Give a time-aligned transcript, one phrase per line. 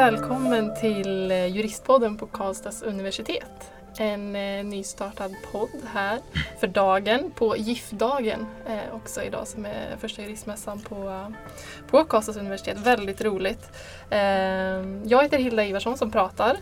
[0.00, 3.72] välkommen till eh, Juristpodden på Karlstads universitet.
[3.98, 6.18] En eh, nystartad podd här
[6.60, 11.26] för dagen, på GIF-dagen eh, också idag som är första juristmässan på,
[11.90, 12.78] på Karlstads universitet.
[12.78, 13.70] Väldigt roligt.
[14.10, 16.56] Ehm, jag heter Hilda Ivarsson som pratar.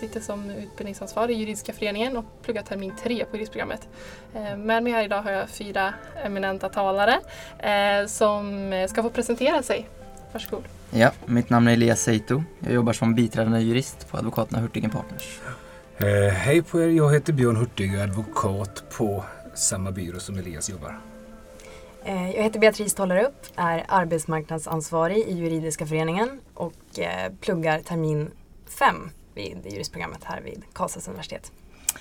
[0.00, 3.88] Sitter som utbildningsansvarig i juridiska föreningen och pluggar termin tre på juristprogrammet.
[4.34, 5.94] Ehm, med mig här idag har jag fyra
[6.24, 7.20] eminenta talare
[8.08, 9.88] som ska få presentera sig.
[10.36, 10.64] Varsågod.
[10.90, 12.42] Ja, mitt namn är Elias Seito.
[12.60, 15.40] Jag jobbar som biträdande jurist på advokaterna Hurtigen Partners.
[15.98, 20.38] Eh, hej på er, jag heter Björn Hurtig och är advokat på samma byrå som
[20.38, 21.00] Elias jobbar.
[22.04, 28.30] Eh, jag heter Beatrice Tollerup, är arbetsmarknadsansvarig i juridiska föreningen och eh, pluggar termin
[28.78, 31.52] 5 vid juristprogrammet här vid Karlstads universitet.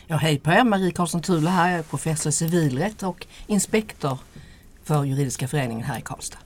[0.08, 1.70] Ja, hej på er, Marie Karlsson Thule här.
[1.72, 4.18] Jag är professor i civilrätt och inspektor
[4.84, 6.38] för juridiska föreningen här i Karlstad.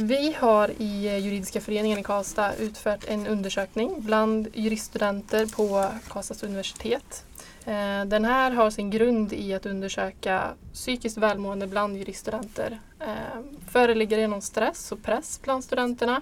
[0.00, 6.42] Vi har i eh, juridiska föreningen i Karlstad utfört en undersökning bland juriststudenter på Karlstads
[6.42, 7.24] universitet.
[7.64, 12.80] Eh, den här har sin grund i att undersöka psykiskt välmående bland juriststudenter.
[13.00, 16.20] Eh, föreligger det någon stress och press bland studenterna?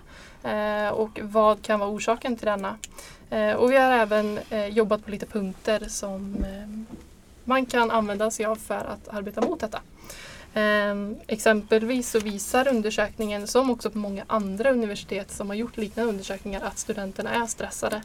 [0.93, 2.77] Och vad kan vara orsaken till denna?
[3.57, 4.39] Och vi har även
[4.71, 6.47] jobbat på lite punkter som
[7.45, 9.81] man kan använda sig av för att arbeta mot detta.
[10.59, 16.11] Ehm, exempelvis så visar undersökningen, som också på många andra universitet som har gjort liknande
[16.13, 18.03] undersökningar, att studenterna är stressade.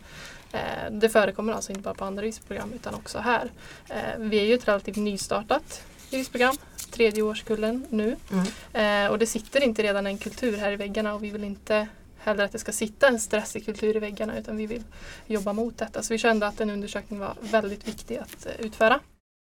[0.51, 3.51] Eh, det förekommer alltså inte bara på andra juristprogram utan också här.
[3.89, 6.55] Eh, vi är ju ett relativt nystartat juristprogram,
[6.91, 8.15] tredje årskullen nu.
[8.31, 9.05] Mm.
[9.05, 11.87] Eh, och det sitter inte redan en kultur här i väggarna och vi vill inte
[12.17, 14.83] heller att det ska sitta en stressig kultur i väggarna utan vi vill
[15.25, 16.03] jobba mot detta.
[16.03, 18.99] Så vi kände att en undersökning var väldigt viktig att eh, utföra.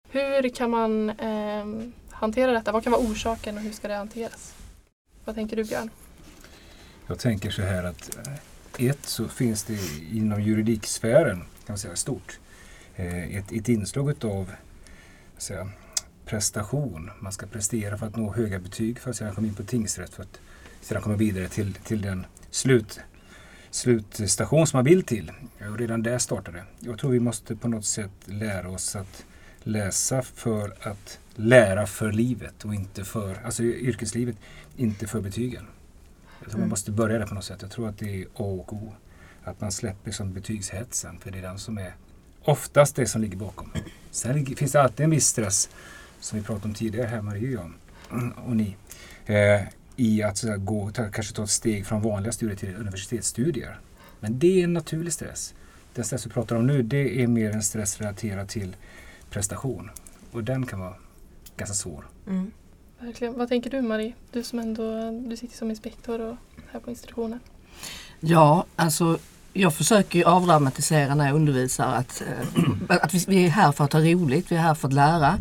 [0.09, 1.93] Hur kan man ehm,
[2.23, 2.71] hantera detta?
[2.71, 4.53] Vad kan vara orsaken och hur ska det hanteras?
[5.25, 5.89] Vad tänker du Björn?
[7.07, 9.79] Jag tänker så här att eh, ett så finns det
[10.11, 12.39] inom juridiksfären, kan man säga stort,
[12.95, 14.51] eh, ett, ett inslag av
[15.37, 15.69] säga,
[16.25, 17.11] prestation.
[17.19, 20.13] Man ska prestera för att nå höga betyg för att sedan komma in på tingsrätt
[20.13, 20.39] för att
[20.81, 22.99] sedan komma vidare till, till den slut,
[23.71, 25.31] slutstation som man vill till.
[25.71, 26.63] Och redan där startar det.
[26.79, 29.25] Jag tror vi måste på något sätt lära oss att
[29.63, 34.35] läsa för att lära för livet och inte för, alltså yrkeslivet,
[34.77, 35.65] inte för betygen.
[36.39, 36.69] Jag tror man Mm.
[36.69, 37.61] måste börja där på något sätt.
[37.61, 38.93] Jag tror att det är A och O.
[39.43, 41.95] Att man släpper som betygshetsen, för det är den som är
[42.41, 43.71] oftast det som ligger bakom.
[44.11, 45.69] Sen finns det alltid en viss stress,
[46.19, 47.63] som vi pratade om tidigare här, Marie och
[48.09, 48.75] jag, och ni,
[49.25, 49.61] eh,
[49.95, 53.79] i att så gå, ta, kanske ta ett steg från vanliga studier till universitetsstudier.
[54.19, 55.53] Men det är en naturlig stress.
[55.93, 58.75] Den stress vi pratar om nu, det är mer en stress relaterad till
[59.29, 59.89] prestation.
[60.31, 60.95] Och den kan vara
[61.57, 62.07] ganska svår.
[62.27, 62.51] Mm.
[62.99, 63.37] Verkligen.
[63.37, 64.13] Vad tänker du Marie?
[64.31, 66.35] Du som ändå du sitter som inspektor och
[66.71, 67.39] här på institutionen.
[68.19, 69.17] Ja, alltså
[69.53, 73.83] jag försöker ju avdramatisera när jag undervisar att, eh, att vi, vi är här för
[73.83, 75.39] att ha roligt, vi är här för att lära.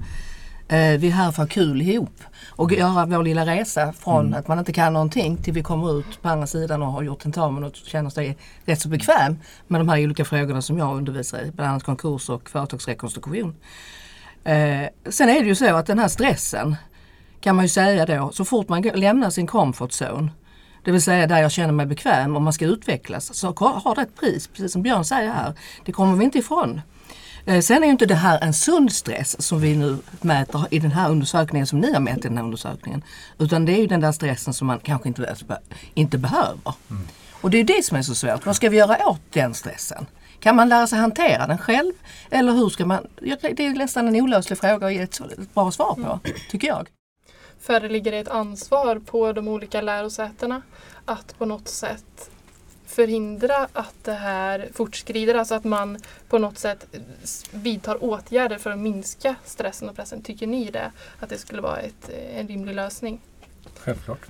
[0.69, 4.27] Eh, vi är här för att ha kul ihop och göra vår lilla resa från
[4.27, 4.39] Mm.
[4.39, 7.23] att man inte kan någonting till vi kommer ut på andra sidan och har gjort
[7.23, 11.41] tentamen och känner sig rätt så bekväm med de här olika frågorna som jag undervisar
[11.41, 13.55] i, bland annat konkurs och företagsrekonstruktion.
[14.45, 16.77] Eh, sen är det ju så att den här stressen
[17.41, 20.31] kan man ju säga då, så fort man lämnar sin comfort zone
[20.85, 24.03] det vill säga där jag känner mig bekväm och man ska utvecklas så har det
[24.03, 25.55] ett pris, precis som Björn säger här.
[25.85, 26.81] Det kommer vi inte ifrån.
[27.47, 30.79] Eh, Sen är ju inte det här en sund stress som vi nu mäter i
[30.79, 33.03] den här undersökningen som ni har mätt i den här undersökningen.
[33.39, 35.37] Utan det är ju den där stressen som man kanske inte,
[35.95, 36.75] inte behöver.
[37.41, 38.47] Och det är ju det som är så svårt.
[38.47, 40.07] Vad ska vi göra åt den stressen?
[40.43, 41.93] Kan man lära sig hantera den själv?
[42.31, 43.07] Eller hur ska man?
[43.21, 45.21] Det är nästan en olöslig fråga att ge ett,
[45.55, 46.21] bra svar på,
[46.51, 46.89] tycker jag.
[47.61, 50.63] Föreligger det ett ansvar på de olika lärosätena
[51.05, 52.31] att på något sätt
[52.87, 55.35] förhindra att det här fortskrider?
[55.35, 55.99] Alltså att man
[56.29, 56.87] på något sätt
[57.51, 60.23] vidtar åtgärder för att minska stressen och pressen.
[60.23, 60.93] Tycker ni det?
[61.21, 63.21] Att det skulle vara ett, eh, en rimlig lösning?
[63.79, 64.27] Självklart.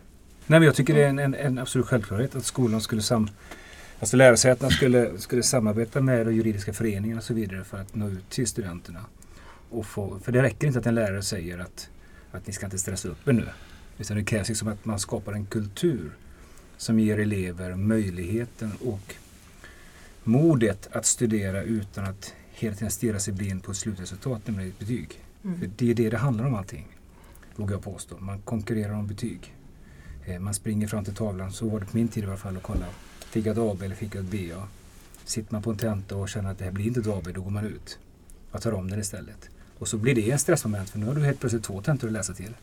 [0.46, 3.30] Nej, men jag tycker det är en, en, en absolut självklarhet att skolan skulle sam...
[4.02, 8.08] Alltså lärosätena skulle, skulle samarbeta med de juridiska föreningarna och så vidare för att nå
[8.08, 9.00] ut till studenterna.
[9.70, 11.90] Och få, för det räcker inte att en lärare säger att,
[12.32, 13.48] att ni ska inte stressa upp er nu.
[13.98, 16.10] Utan det krävs liksom att man skapar en kultur
[16.76, 19.14] som ger elever möjligheten och
[20.24, 24.78] modet att studera utan att hela tiden stirra sig blind på ett slutresultat, nämligen ett
[24.78, 25.08] betyg.
[25.42, 25.72] För Mm.
[25.76, 26.96] det är det det handlar om allting,
[27.56, 28.18] vågar jag påstå.
[28.18, 29.54] Man konkurrerar om betyg.
[30.26, 32.56] Eh, Man springer fram till tavlan, så var det på min tid i alla fall,
[32.56, 32.86] och kolla.
[33.32, 34.68] Fick jag ett AB eller fick jag ett BA?
[35.24, 37.42] Sitter man på en tenta och känner att det här blir inte ett AB, då
[37.42, 37.98] går man ut
[38.50, 39.48] och tar om den istället.
[39.78, 42.12] Och så blir det en stressmoment, för nu har du helt plötsligt två tentor att
[42.12, 42.54] läsa till.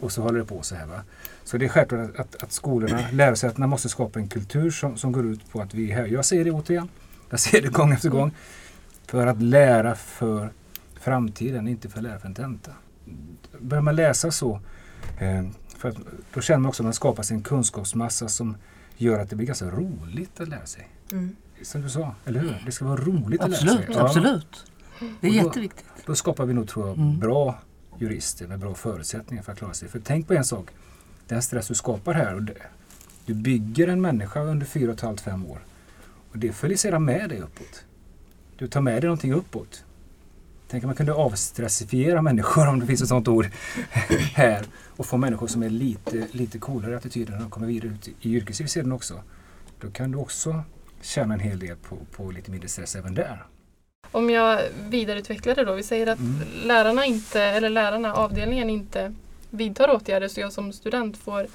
[0.00, 0.86] Och så håller det på så här.
[0.86, 1.02] Va?
[1.44, 5.12] Så det är självklart att, att, att skolorna, lärosätena måste skapa en kultur som, som
[5.12, 6.06] går ut på att vi är här.
[6.06, 6.88] Jag säger det återigen.
[7.30, 8.30] Jag ser det gång efter gång.
[9.06, 10.50] För att lära för
[11.00, 12.72] framtiden, inte för att lära för en tenta.
[13.58, 14.60] Börjar man läsa så,
[15.18, 15.96] eh, för att,
[16.34, 18.56] då känner man också att man skapar sig en kunskapsmassa som
[18.96, 20.88] gör att det blir ganska roligt att lära sig.
[21.12, 21.36] Mm.
[21.62, 22.62] Som du sa, eller hur?
[22.66, 23.94] Det ska vara roligt att lära Absolut, sig.
[23.94, 24.04] Ja.
[24.04, 24.72] absolut.
[25.20, 25.84] Det är då- jätteviktigt.
[26.06, 27.18] Då skapar vi nog, tror jag, Mm.
[27.18, 27.58] bra
[27.98, 29.88] jurister med bra förutsättningar för att klara sig.
[29.88, 30.70] För tänk på en sak.
[31.26, 32.34] Den stress du skapar här.
[32.34, 32.54] Och det,
[33.26, 35.58] du bygger en människa under fyra och ett halvt, fem år.
[36.32, 37.84] Och det följer sedan med dig uppåt.
[38.58, 39.84] Du tar med dig någonting uppåt.
[40.68, 43.46] Tänk om man kunde avstressifiera människor, om det finns ett sånt ord,
[44.34, 44.64] här.
[44.96, 48.08] Och få människor som är lite, lite coolare i attityden när de kommer vidare ut
[48.20, 49.22] i yrkeslivet sedan också.
[49.80, 50.62] Då kan du också
[51.02, 53.44] tjäna en hel del på, på lite mindre stress även där.
[54.10, 55.72] Om jag vidareutvecklar det då.
[55.74, 56.40] Vi säger att Mm.
[56.64, 59.14] lärarna inte, eller lärarna, avdelningen inte
[59.50, 61.46] vidtar åtgärder så jag som student får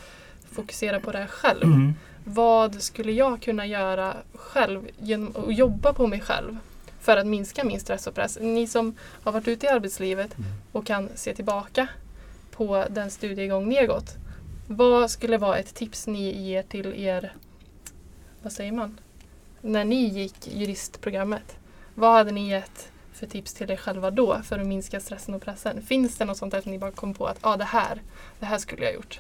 [0.52, 1.64] fokusera på det här själv.
[1.64, 1.94] Mm.
[2.24, 6.58] Vad skulle jag kunna göra själv genom att jobba på mig själv
[7.02, 8.38] för att minska min stress och press?
[8.42, 10.52] Ni som har varit ute i arbetslivet Mm.
[10.72, 11.88] och kan se tillbaka
[12.52, 14.16] på den studiegång ni har gått.
[14.68, 17.34] Vad skulle vara ett tips ni ger till er,
[18.44, 19.00] vad säger man,
[19.62, 21.58] när ni gick juristprogrammet?
[21.96, 25.42] Vad hade ni gett för tips till er själva då för att minska stressen och
[25.42, 25.82] pressen?
[25.82, 28.02] Finns det något sånt där som ni bara kom på att ah, det här,
[28.40, 29.20] det här skulle jag gjort?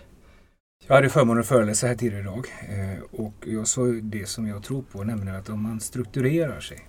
[0.87, 4.63] Jag hade förmånen att föreläsa här tidigare idag eh, och jag sa det som jag
[4.63, 6.87] tror på, nämligen att om man strukturerar sig.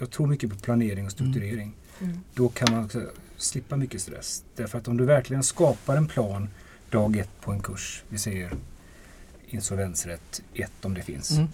[0.00, 1.72] Jag tror mycket på planering och strukturering.
[2.00, 2.20] Mm.
[2.34, 3.02] Då kan man också
[3.36, 4.44] slippa mycket stress.
[4.56, 6.48] Därför att om du verkligen skapar en plan
[6.90, 8.52] dag ett på en kurs, vi säger
[9.46, 11.48] insolvensrätt 1 om det finns, Mm.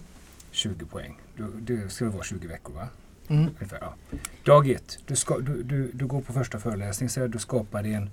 [0.51, 1.17] 20 poäng.
[1.59, 2.87] Det ska vara 20 veckor va?
[3.27, 3.43] Mm.
[3.43, 3.93] Ungefär, ja.
[4.43, 7.93] Dag ett, du, du, du, du går på första föreläsningen, så här, du skapar dig
[7.93, 8.09] en,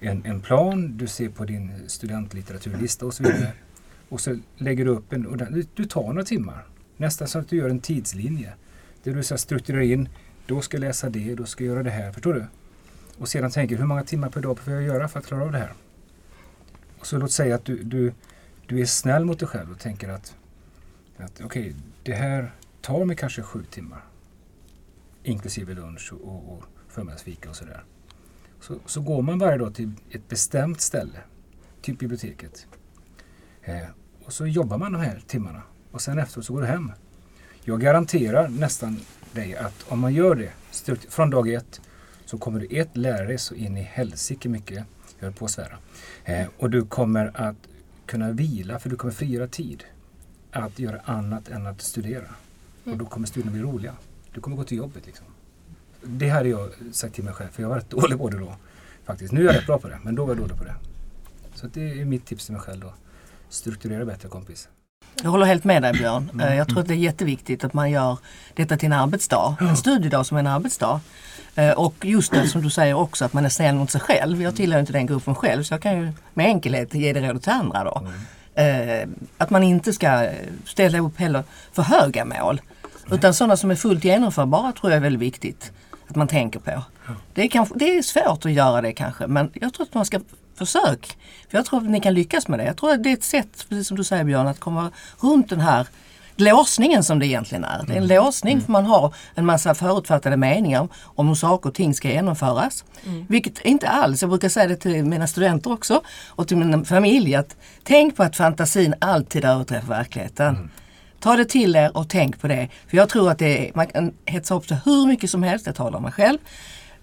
[0.00, 3.52] en, en plan, du ser på din studentlitteraturlista och så vidare.
[4.08, 6.66] Och så lägger du upp en, du tar några timmar.
[6.96, 8.54] Nästan så att du gör en tidslinje.
[9.04, 10.08] Det du så strukturerar in,
[10.46, 12.12] då ska jag läsa det, då ska jag göra det här.
[12.12, 12.46] Förstår du?
[13.18, 15.52] Och sedan tänker hur många timmar per dag behöver jag göra för att klara av
[15.52, 15.72] det här?
[16.98, 18.12] Och så låt säga att du, du,
[18.66, 20.36] du är snäll mot dig själv och tänker att,
[21.16, 24.04] att okej, det här tar mig kanske sju timmar
[25.24, 27.84] inklusive lunch och, och, och förmiddagsfika och sådär.
[28.60, 31.18] Så, så går man varje dag till ett bestämt ställe,
[31.82, 32.66] typ biblioteket.
[33.62, 33.86] Eh,
[34.24, 36.92] och så jobbar man de här timmarna och sen efteråt så går du hem.
[37.66, 39.00] Jag garanterar nästan
[39.32, 40.50] dig att om man gör det
[41.08, 41.80] från dag ett
[42.24, 44.84] så kommer du ett lära dig så in i helsike mycket,
[45.18, 45.78] jag höll på att svära.
[46.24, 47.56] Eh, och du kommer att
[48.06, 49.84] kunna vila för du kommer frigöra tid
[50.50, 52.28] att göra annat än att studera.
[52.84, 53.94] Och då kommer studierna bli roliga.
[54.32, 55.26] Du kommer gå till jobbet liksom.
[56.02, 58.56] Det hade jag sagt till mig själv för jag var rätt dålig på det då.
[59.04, 59.32] Faktiskt.
[59.32, 60.74] Nu är jag rätt bra på det men då var jag dålig på det.
[61.54, 62.94] Så det är mitt tips till mig själv då.
[63.48, 64.68] Strukturera bättre kompis.
[65.22, 66.40] Jag håller helt med dig Björn.
[66.40, 68.18] Eh, Jag tror att det är jätteviktigt att man gör
[68.54, 69.56] detta till en arbetsdag.
[69.60, 71.00] En studiedag som en arbetsdag.
[71.54, 74.42] Eh, Och just det som du säger också att man är snäll mot sig själv.
[74.42, 77.42] Jag tillhör inte den gruppen själv så jag kan ju med enkelhet ge det rådet
[77.42, 78.02] till andra då.
[78.62, 79.08] Eh,
[79.38, 80.28] Att man inte ska
[80.64, 82.60] ställa upp heller för höga mål.
[83.10, 85.72] Utan sådana som är fullt genomförbara tror jag är väldigt viktigt
[86.08, 86.82] att man tänker på.
[87.34, 90.04] Det är, kanske, det är svårt att göra det kanske men jag tror att man
[90.04, 90.20] ska
[90.58, 91.08] försöka.
[91.50, 92.64] För jag tror att ni kan lyckas med det.
[92.64, 95.50] Jag tror att det är ett sätt, precis som du säger Björn, att komma runt
[95.50, 95.86] den här
[96.36, 97.84] låsningen som det egentligen är.
[97.86, 101.74] Det är en låsning för man har en massa förutfattade meningar om hur saker och
[101.74, 102.84] ting ska genomföras.
[103.28, 107.34] Vilket inte alls, jag brukar säga det till mina studenter också och till min familj
[107.34, 110.70] att tänk på att fantasin alltid överträffar verkligheten.
[111.20, 112.68] Ta det till er och tänk på det.
[112.88, 115.66] För jag tror att det är, man kan hetsa upp sig hur mycket som helst,
[115.66, 116.38] jag talar om mig själv.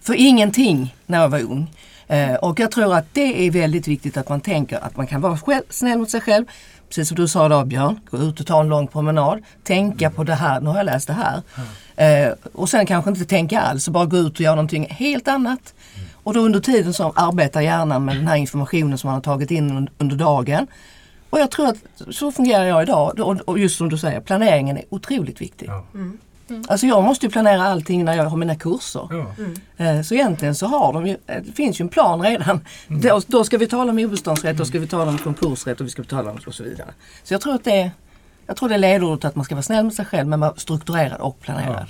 [0.01, 1.72] För ingenting när jag var ung.
[2.12, 5.22] Eh, och jag tror att det är väldigt viktigt att man tänker att man kan
[5.22, 6.46] vara själv, snäll mot sig själv.
[6.89, 9.39] Precis som du sa då Björn, gå ut och ta en lång promenad.
[9.63, 11.41] Tänka på det här, nu har jag läst det här.
[12.27, 15.74] Eh, och sen kanske inte tänka alls, bara gå ut och göra någonting helt annat.
[16.24, 19.51] Och då under tiden så arbetar hjärnan med den här informationen som man har tagit
[19.51, 20.68] in un- under dagen.
[21.30, 21.77] Och jag tror att
[22.12, 23.20] så fungerar jag idag.
[23.46, 25.70] Och- just som du säger, planeringen är otroligt viktig.
[26.51, 26.62] Ja.
[26.67, 29.08] Alltså jag måste ju planera allting när jag har mina kurser.
[29.10, 29.86] Ja.
[29.86, 32.60] Eh, Så egentligen så har de ju, eh, det finns ju en plan redan.
[32.88, 35.89] Då, då ska vi tala om obeståndsrätt, då ska vi tala om konkursrätt och vi
[35.91, 36.88] ska tala om och så vidare.
[37.24, 37.91] Så jag tror att det,
[38.48, 40.55] jag tror det är ledordet att man ska vara snäll med sig själv men vara
[40.55, 41.88] strukturerad och planerad.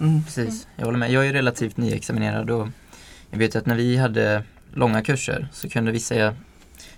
[0.00, 0.24] Mm.
[0.24, 1.10] Precis, jag håller med.
[1.12, 2.68] Jag är ju relativt nyexaminerad och
[3.30, 4.42] jag vet ju att när vi hade
[4.74, 6.34] långa kurser så kunde vissa,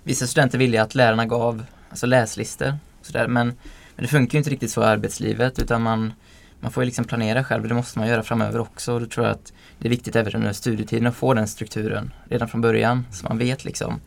[0.03, 2.73] vissa studenter vilja att lärarna gav alltså läslistor.
[3.13, 3.55] Men, men
[3.95, 6.13] det funkar ju inte riktigt så i arbetslivet utan man,
[6.61, 8.93] man får ju liksom planera själv och det måste man göra framöver också.
[8.93, 12.13] Och då tror jag att det är viktigt även under studietiden att få den strukturen
[12.29, 14.01] redan från början så man vet liksom.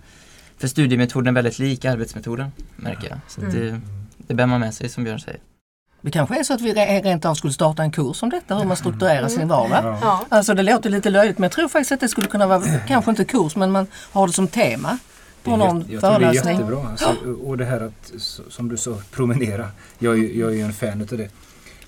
[0.58, 3.18] För studiemetoden är väldigt lik arbetsmetoden märker jag.
[3.28, 3.80] Så att det,
[4.16, 5.40] det bär man med sig som Björn säger.
[6.00, 8.54] Det kanske är så att vi re- rent av skulle starta en kurs om detta,
[8.58, 9.98] hur man strukturerar sin vardag.
[10.02, 10.26] Ja.
[10.28, 13.10] Alltså det låter lite löjligt men jag tror faktiskt att det skulle kunna vara, kanske
[13.10, 14.98] inte kurs, men man har det som tema
[15.42, 16.54] Det på är någon jätte- jag tror det är föreläsning.
[16.54, 16.88] jättebra.
[16.88, 18.12] Alltså, och det här att,
[18.48, 19.68] som du sa, promenera.
[19.98, 21.28] Jag är, ju- jag är ju en fan utav det.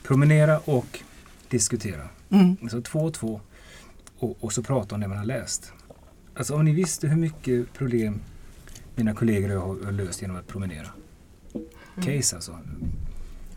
[0.06, 1.00] Promenera och
[1.48, 2.08] diskutera.
[2.30, 2.56] Mm.
[2.62, 3.40] Alltså två och två.
[4.18, 5.72] Och, och så prata om det man har läst.
[6.34, 8.20] Alltså om ni visste hur mycket problem
[8.94, 10.88] mina kollegor och jag har- löst genom att promenera.
[12.02, 12.58] Case alltså.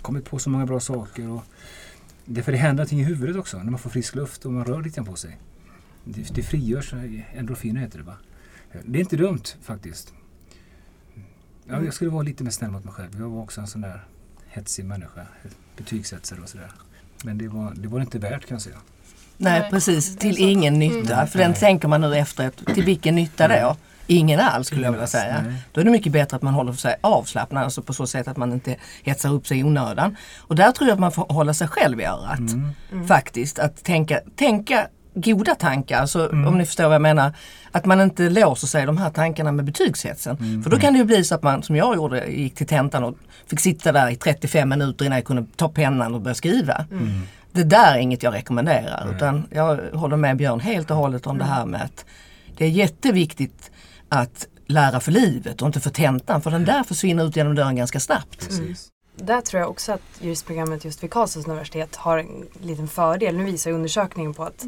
[0.01, 1.29] Kommit på så många bra saker.
[1.29, 1.43] Och
[2.25, 4.65] det, för det händer någonting i huvudet också när man får frisk luft och man
[4.65, 5.37] rör lite på sig.
[6.03, 6.93] Det, det frigörs,
[7.33, 8.17] endorfiner heter det va?
[8.85, 10.13] Det är inte dumt faktiskt.
[11.65, 13.19] Ja, jag skulle vara lite mer snäll mot mig själv.
[13.19, 14.05] Jag var också en sån där
[14.47, 15.27] hetsig människa.
[15.83, 16.71] Betygshetsare och sådär.
[17.23, 18.75] Men det var, det var inte värt kan jag säga.
[19.37, 21.13] Nej precis, till ingen nytta.
[21.13, 21.27] Mm.
[21.27, 21.59] För den Nej.
[21.59, 23.75] tänker man nu efteråt, till vilken nytta då?
[24.07, 25.41] Ingen alls skulle jag vilja säga.
[25.41, 25.53] Nej.
[25.71, 28.37] Då är det mycket bättre att man håller sig avslappnad, alltså på så sätt att
[28.37, 30.17] man inte hetsar upp sig i onödan.
[30.37, 32.39] Och där tror jag att man får hålla sig själv i örat.
[32.39, 33.07] Mm.
[33.07, 37.33] Faktiskt, att tänka, tänka goda tankar, alltså, om ni förstår vad jag menar.
[37.71, 40.63] Att man inte låser sig i de här tankarna med betygshetsen.
[40.63, 43.03] För då kan det ju bli så att man, som jag gjorde, gick till tentan
[43.03, 43.15] och
[43.47, 46.85] fick sitta där i 35 minuter innan jag kunde ta pennan och börja skriva.
[47.51, 51.37] Det där är inget jag rekommenderar utan jag håller med Björn helt och hållet om
[51.37, 52.05] det här med att
[52.57, 53.71] det är jätteviktigt
[54.09, 57.75] att lära för livet och inte för tentan för den där försvinner ut genom dörren
[57.75, 58.49] ganska snabbt.
[59.15, 63.37] Där tror jag också att juristprogrammet just vid Karlstads universitet har en liten fördel.
[63.37, 64.65] Nu visar undersökningen på att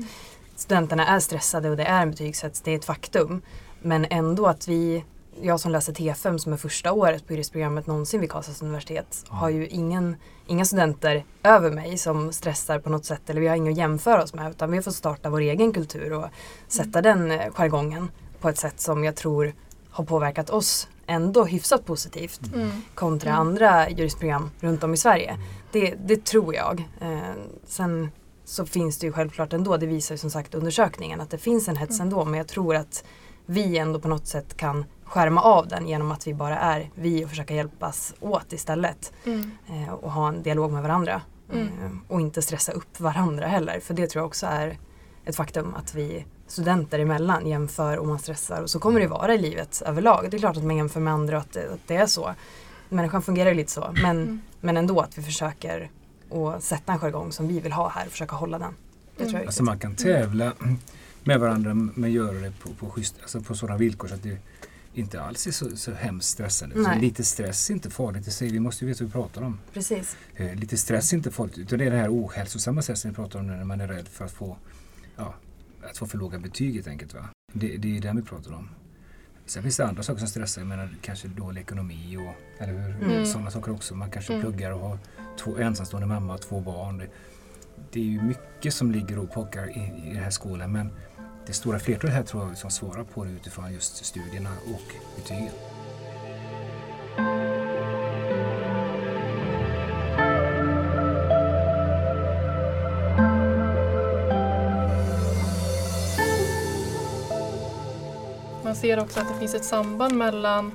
[0.55, 3.41] studenterna är stressade och det är en betygshets, det är ett faktum.
[3.81, 5.05] Men ändå att vi,
[5.41, 9.49] jag som läser T5 som är första året på juristprogrammet någonsin vid Karlstads universitet har
[9.49, 10.15] ju ingen,
[10.47, 14.23] inga studenter över mig som stressar på något sätt eller vi har inget att jämföra
[14.23, 16.25] oss med utan vi har fått starta vår egen kultur och
[16.67, 19.53] sätta den eh, jargongen på ett sätt som jag tror
[19.89, 22.69] har påverkat oss ändå hyfsat positivt Mm.
[22.95, 23.41] kontra Mm.
[23.41, 25.37] andra juristprogram runt om i Sverige.
[25.71, 26.83] Det, det tror jag.
[27.01, 27.19] Eh,
[27.67, 28.11] sen
[28.51, 31.67] så finns det ju självklart ändå, det visar ju som sagt undersökningen, att det finns
[31.67, 32.07] en hets Mm.
[32.07, 32.25] ändå.
[32.25, 33.03] Men jag tror att
[33.45, 37.25] vi ändå på något sätt kan skärma av den genom att vi bara är vi
[37.25, 39.13] och försöka hjälpas åt istället.
[39.25, 39.51] Mm.
[39.69, 41.21] Eh, och ha en dialog med varandra.
[41.53, 41.67] Mm.
[41.67, 43.79] Eh, och inte stressa upp varandra heller.
[43.79, 44.77] För det tror jag också är
[45.25, 48.61] ett faktum att vi studenter emellan jämför och man stressar.
[48.61, 50.27] Och så kommer det vara i livet överlag.
[50.31, 52.31] Det är klart att man jämför med andra och att det, att det är så.
[52.89, 53.87] Människan fungerar ju lite så.
[54.03, 54.41] Men, Mm.
[54.61, 55.89] men ändå att vi försöker
[56.31, 58.73] att sätta en jargong som vi vill ha här och försöka hålla den.
[59.17, 60.53] Är Alltså man kan tävla
[61.23, 64.37] med varandra men göra det på, på, schysst, alltså på sådana villkor så att det
[64.93, 66.97] inte alls är så, så hemskt stressande.
[66.99, 68.51] Lite stress är inte farligt i sig.
[68.51, 69.59] Vi måste ju veta vad vi pratar om.
[69.73, 70.15] Precis.
[70.35, 71.57] Eh, lite stress är inte farligt.
[71.57, 74.25] Utan det är det här ohälsosamma stressen vi pratar om när man är rädd för
[74.25, 74.57] att få,
[75.15, 75.33] ja,
[75.89, 77.13] att få för låga betyg helt enkelt.
[77.13, 77.29] Va?
[77.53, 78.69] Det, det är det vi pratar om.
[79.51, 80.61] Sen finns det andra saker som stressar.
[80.61, 83.11] Jag menar kanske dålig ekonomi och eller hur?
[83.11, 83.25] Mm.
[83.25, 83.95] sådana saker också.
[83.95, 84.41] Man kanske Mm.
[84.45, 84.97] pluggar och har
[85.39, 86.97] två ensamstående mamma och två barn.
[86.97, 87.07] Det,
[87.91, 90.71] det är ju mycket som ligger och pockar i, i den här skolan.
[90.71, 90.91] Men
[91.47, 95.51] det stora flertalet här tror jag som svarar på det utifrån just studierna och betygen.
[108.81, 110.71] Ser också att det finns ett samband mellan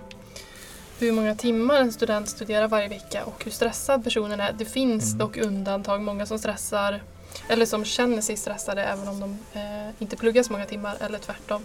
[0.98, 4.52] hur många timmar en student studerar varje vecka och hur stressad personen är.
[4.52, 5.18] Det finns Mm.
[5.18, 7.02] dock undantag, många som stressar
[7.48, 11.18] eller som känner sig stressade även om de eh, inte pluggar så många timmar eller
[11.18, 11.62] tvärtom.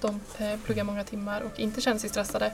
[0.00, 2.52] De eh, pluggar många timmar och inte känner sig stressade.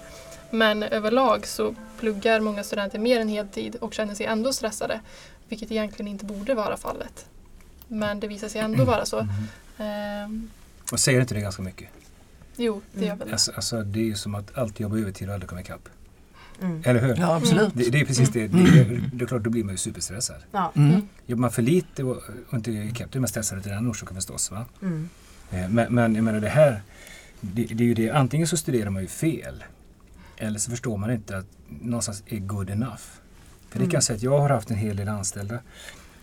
[0.51, 5.01] Men överlag så pluggar många studenter mer än heltid och känner sig ändå stressade.
[5.49, 7.27] Vilket egentligen inte borde vara fallet.
[7.89, 9.27] Men det visar sig ändå vara så.
[9.79, 10.51] Ehm,
[10.93, 11.89] Och säger inte det ganska mycket?
[12.61, 13.19] Jo, det gör Mm.
[13.19, 13.33] väl det.
[13.33, 15.89] Alltså, alltså det är ju som att alltid jobba övertid och aldrig komma ikapp.
[16.63, 16.83] Mm.
[16.85, 17.17] Eller hur?
[17.19, 17.71] Ja absolut.
[17.75, 18.47] Det, det är precis det.
[18.49, 19.01] Det, det.
[19.13, 20.37] Det är klart, då blir man ju superstressad.
[20.53, 20.73] Ja.
[20.77, 21.01] Mm.
[21.27, 22.17] Jobbar man för lite och,
[22.49, 24.51] och inte ikapp, då är man stressad till den orsaken förstås.
[24.51, 24.65] Va?
[24.83, 25.09] Mm.
[25.51, 26.83] Eh, Men, men jag menar det här,
[27.41, 29.65] det, det är ju det, antingen så studerar man ju fel.
[30.37, 33.03] Eller så förstår man inte att någonstans är good enough.
[33.71, 33.91] För det kan Mm.
[33.95, 35.59] jag säga att jag har haft en hel del anställda.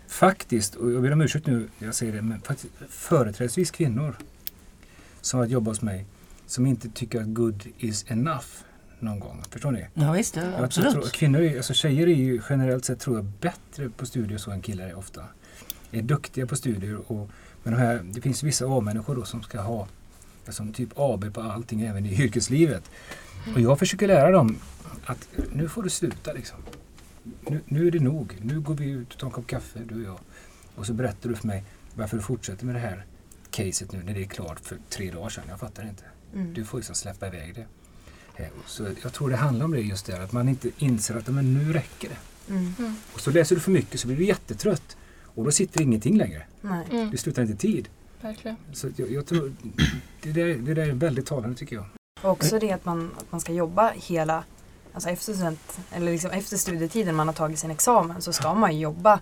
[0.07, 4.15] Faktiskt, och jag ber om ursäkt nu, jag säger det, men faktiskt företrädesvis kvinnor
[5.21, 6.05] som har jobbat hos mig
[6.47, 8.45] som inte tycker att good is enough
[8.99, 9.43] någon gång.
[9.49, 9.85] Förstår ni?
[9.93, 10.91] Ja visst, ja, absolut.
[10.91, 14.51] tror, kvinnor, är- alltså tjejer är ju generellt sett tror jag bättre på studier så
[14.51, 15.23] än killar är ofta.
[15.91, 17.29] Är duktiga på studier och
[17.63, 19.87] men de här, det finns vissa A-människor då som ska ha
[20.49, 22.91] som typ AB på allting även i yrkeslivet.
[23.55, 24.57] Och jag försöker lära dem
[25.05, 26.57] att nu får du sluta liksom.
[27.47, 28.37] Nu, nu är det nog.
[28.41, 30.19] Nu går vi ut och tar en kopp kaffe du och jag.
[30.75, 31.63] Och så berättar du för mig
[31.95, 33.05] varför du fortsätter med det här
[33.51, 35.43] caset nu när det är klart för tre dagar sedan.
[35.49, 36.03] Jag fattar inte.
[36.33, 36.53] Mm.
[36.53, 37.65] Du får liksom släppa iväg det.
[38.43, 41.27] Eh, Så jag tror det handlar om det just det, att man inte inser att
[41.27, 42.53] men nu räcker det.
[42.53, 42.73] Mm.
[42.79, 42.95] Mm.
[43.13, 44.97] Och så läser du för mycket så blir du jättetrött.
[45.23, 46.43] Och då sitter ingenting längre.
[46.61, 46.87] Nej.
[46.91, 47.11] Mm.
[47.11, 47.89] Det slutar inte tid.
[48.21, 48.57] Verkligen.
[48.73, 49.53] Så jag, jag tror
[50.21, 51.85] det där, det där är väldigt talande tycker jag.
[52.21, 54.43] Och också det att man, att man ska jobba hela,
[54.93, 58.79] alltså efter, student, eller liksom efter studietiden man har tagit sin examen så ska man
[58.79, 59.19] jobba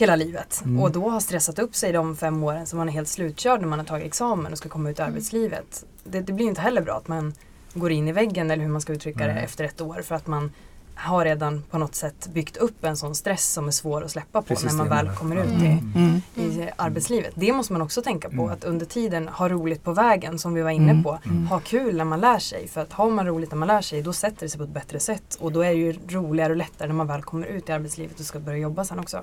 [0.00, 0.62] hela livet.
[0.64, 0.82] Mm.
[0.82, 3.68] Och då har stressat upp sig de fem åren som man är helt slutkörd när
[3.68, 5.12] man har tagit examen och ska komma ut i Mm.
[5.12, 5.84] arbetslivet.
[6.04, 7.34] Det, det blir inte heller bra att man
[7.74, 10.26] går in i väggen eller hur man ska uttrycka det efter ett år för att
[10.26, 10.52] man
[10.94, 14.42] har redan på något sätt byggt upp en sån stress som är svår att släppa
[14.42, 16.22] på Precis när man väl kommer ut Mm.
[16.34, 17.32] i, i arbetslivet.
[17.34, 18.50] Det måste man också tänka på Mm.
[18.50, 21.02] att under tiden ha roligt på vägen som vi var inne Mm.
[21.04, 21.18] på.
[21.24, 21.46] Mm.
[21.46, 24.02] Ha kul när man lär sig för att har man roligt när man lär sig
[24.02, 26.56] då sätter det sig på ett bättre sätt och då är det ju roligare och
[26.56, 29.22] lättare när man väl kommer ut i arbetslivet och ska börja jobba sen också.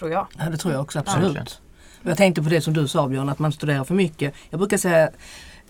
[0.00, 0.26] Tror jag.
[0.38, 1.02] Ja, det tror jag också Ja.
[1.06, 1.60] absolut.
[2.04, 4.34] Och Jag tänkte på det som du sa Björn, att man studerar för mycket.
[4.50, 5.10] Jag brukar säga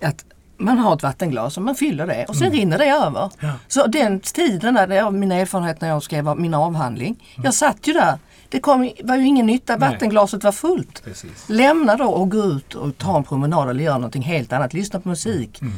[0.03, 0.25] att
[0.57, 2.59] man har ett vattenglas och man fyller det och sen Mm.
[2.59, 3.31] rinner det över.
[3.41, 3.53] Ja.
[3.69, 7.25] Så den tiden, där, det är min erfarenhet när jag skrev min avhandling.
[7.45, 8.19] Jag satt ju där.
[8.49, 9.91] Det kom, var ju ingen nytta, Nej.
[9.91, 11.05] vattenglaset var fullt.
[11.05, 11.45] Precis.
[11.49, 14.73] Lämna då och gå ut och ta en promenad eller göra någonting helt annat.
[14.75, 15.61] Lyssna på musik.
[15.63, 15.75] Mm.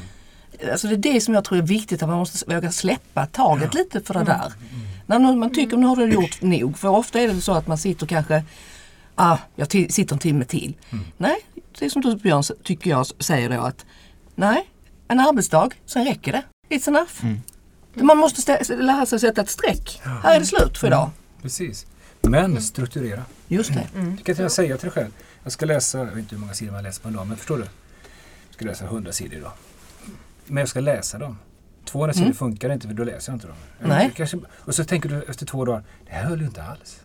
[0.73, 3.75] Alltså det är det som jag tror är viktigt, att man måste våga släppa taget
[3.75, 4.41] lite för det Mm.
[5.19, 6.79] När man tycker nu har du gjort nog.
[6.79, 8.45] För ofta är det så att man sitter kanske,
[9.15, 10.77] ah, jag sitter en timme till.
[10.91, 11.05] Mm.
[11.17, 11.37] Nej,
[11.79, 13.85] det är som du Björn tycker jag säger då att
[14.35, 14.69] nej,
[15.09, 16.43] en arbetsdag, sen räcker det.
[16.77, 17.13] It's enough.
[17.23, 17.41] Mm.
[17.95, 20.01] Man måste lära sig sätta ett streck.
[20.05, 21.11] Här är det slut för idag.
[21.43, 21.87] Precis.
[22.21, 23.23] Men strukturera.
[23.49, 23.87] Just det.
[23.95, 24.17] Mm.
[24.17, 25.11] Du kan inte säga till dig själv.
[25.43, 27.37] Jag ska läsa, jag vet inte hur många sidor man läser på en dag, men
[27.37, 27.63] förstår du?
[27.63, 29.53] Jag ska läsa 100 sidor idag.
[30.47, 31.39] Men jag ska läsa dem.
[31.85, 32.35] 200 sidor Mm.
[32.37, 33.57] funkar inte för då läser jag inte dem.
[33.81, 34.05] Nej.
[34.07, 37.01] Jag Kanske, och så tänker du efter två dagar, det här höll ju inte alls.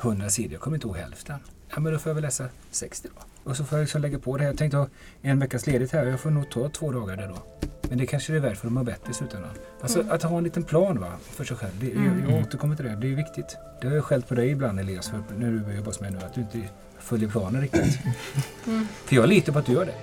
[0.00, 1.38] 100 sidor, jag kommer inte ihåg hälften.
[1.74, 3.50] Ja men då får jag väl läsa 60 då.
[3.50, 4.50] Och så får jag liksom lägga på det här.
[4.50, 4.88] Jag tänkte ha
[5.22, 7.68] en veckas ledigt här, jag får nog ta två dagar där då.
[7.88, 9.50] Men det kanske är värt för att må bättre i slutändan.
[9.82, 10.12] Alltså Mm.
[10.12, 11.72] att ha en liten plan va, för sig själv.
[11.80, 12.30] Det, jag, Mm.
[12.30, 13.56] jag återkommer till det, det är viktigt.
[13.80, 16.34] Det har jag skällt på dig ibland Elias, för när du jobbar mig nu, att
[16.34, 16.62] du inte
[16.98, 17.98] följer planen riktigt.
[18.66, 18.86] Mm.
[19.04, 19.94] För jag litar på att du gör det.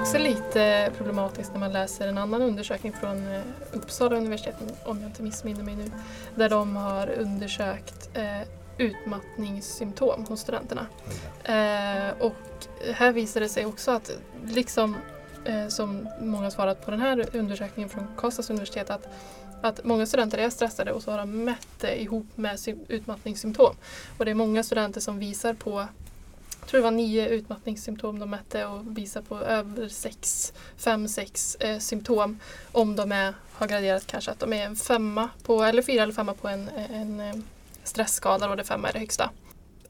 [0.00, 3.40] Också lite problematiskt när man läser en annan undersökning från eh,
[3.72, 4.54] Uppsala universitet,
[4.84, 5.90] om jag inte missminner mig nu,
[6.34, 10.86] där de har undersökt eh, utmattningssymptom hos studenterna.
[11.44, 14.10] Eh, och här visar det sig också att,
[14.44, 14.96] liksom
[15.44, 19.08] eh, som många svarat på den här undersökningen från Karlstads universitet, att,
[19.62, 23.74] att många studenter är stressade och så har de mätt det ihop med utmattningssymptom.
[24.18, 25.86] Och det är många studenter som visar på
[26.66, 31.54] jag tror det var nio utmattningssymptom de mätte och visar på över sex, fem, sex
[31.54, 32.40] eh, symptom
[32.72, 36.12] om de är, har graderat kanske att de är en femma på, eller fyra eller
[36.12, 37.34] femma på en, en eh,
[37.84, 39.30] stressskala och det femma är det högsta.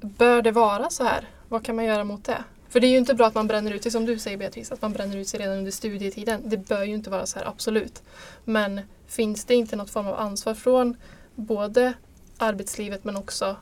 [0.00, 1.28] Bör det vara så här?
[1.48, 2.44] Vad kan man göra mot det?
[2.68, 4.72] För det är ju inte bra att man bränner ut sig, som du säger Beatrice,
[4.72, 6.42] att man bränner ut sig redan under studietiden.
[6.44, 8.02] Det bör ju inte vara så här, absolut.
[8.44, 10.96] Men finns det inte något form av ansvar från
[11.34, 11.92] både
[12.38, 13.56] arbetslivet men också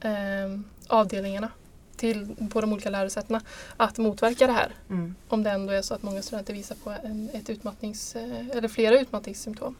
[0.00, 1.50] eh, avdelningarna
[1.98, 3.40] till, på de olika lärosätena
[3.76, 4.72] att motverka det här?
[4.90, 5.14] Mm.
[5.28, 8.68] Om det ändå är så att många studenter visar på en, ett utmattnings, eh, eller
[8.68, 9.76] flera utmattningssymptom.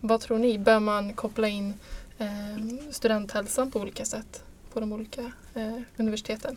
[0.00, 0.58] Vad tror ni?
[0.58, 1.74] Bör man koppla in
[2.18, 2.28] eh,
[2.90, 4.42] studenthälsan på olika sätt
[4.72, 6.56] på de olika eh, universiteten?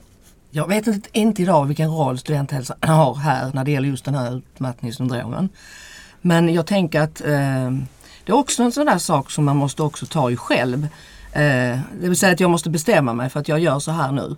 [0.50, 4.16] Jag vet inte, inte idag vilken roll studenthälsan har här när det gäller just den
[4.16, 5.50] här utmattningssyndromen.
[6.22, 7.72] Men jag tänker att eh,
[8.26, 10.88] det är också en sån där sak som man måste också ta i själv.
[11.36, 14.12] Eh, det vill säga att jag måste bestämma mig för att jag gör så här
[14.12, 14.36] nu.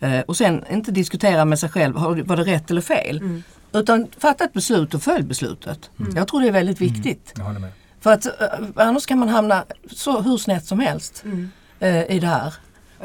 [0.00, 3.16] Eh, och sen inte diskutera med sig själv, var det rätt eller fel?
[3.18, 3.42] Mm.
[3.72, 5.90] Utan fatta ett beslut och följ beslutet.
[6.00, 6.16] Mm.
[6.16, 7.32] Jag tror det är väldigt viktigt.
[7.36, 7.70] Jag håller med.
[8.00, 8.32] För att eh,
[8.76, 11.50] annars kan man hamna så hur snett som helst Mm.
[11.80, 12.54] eh, i det här.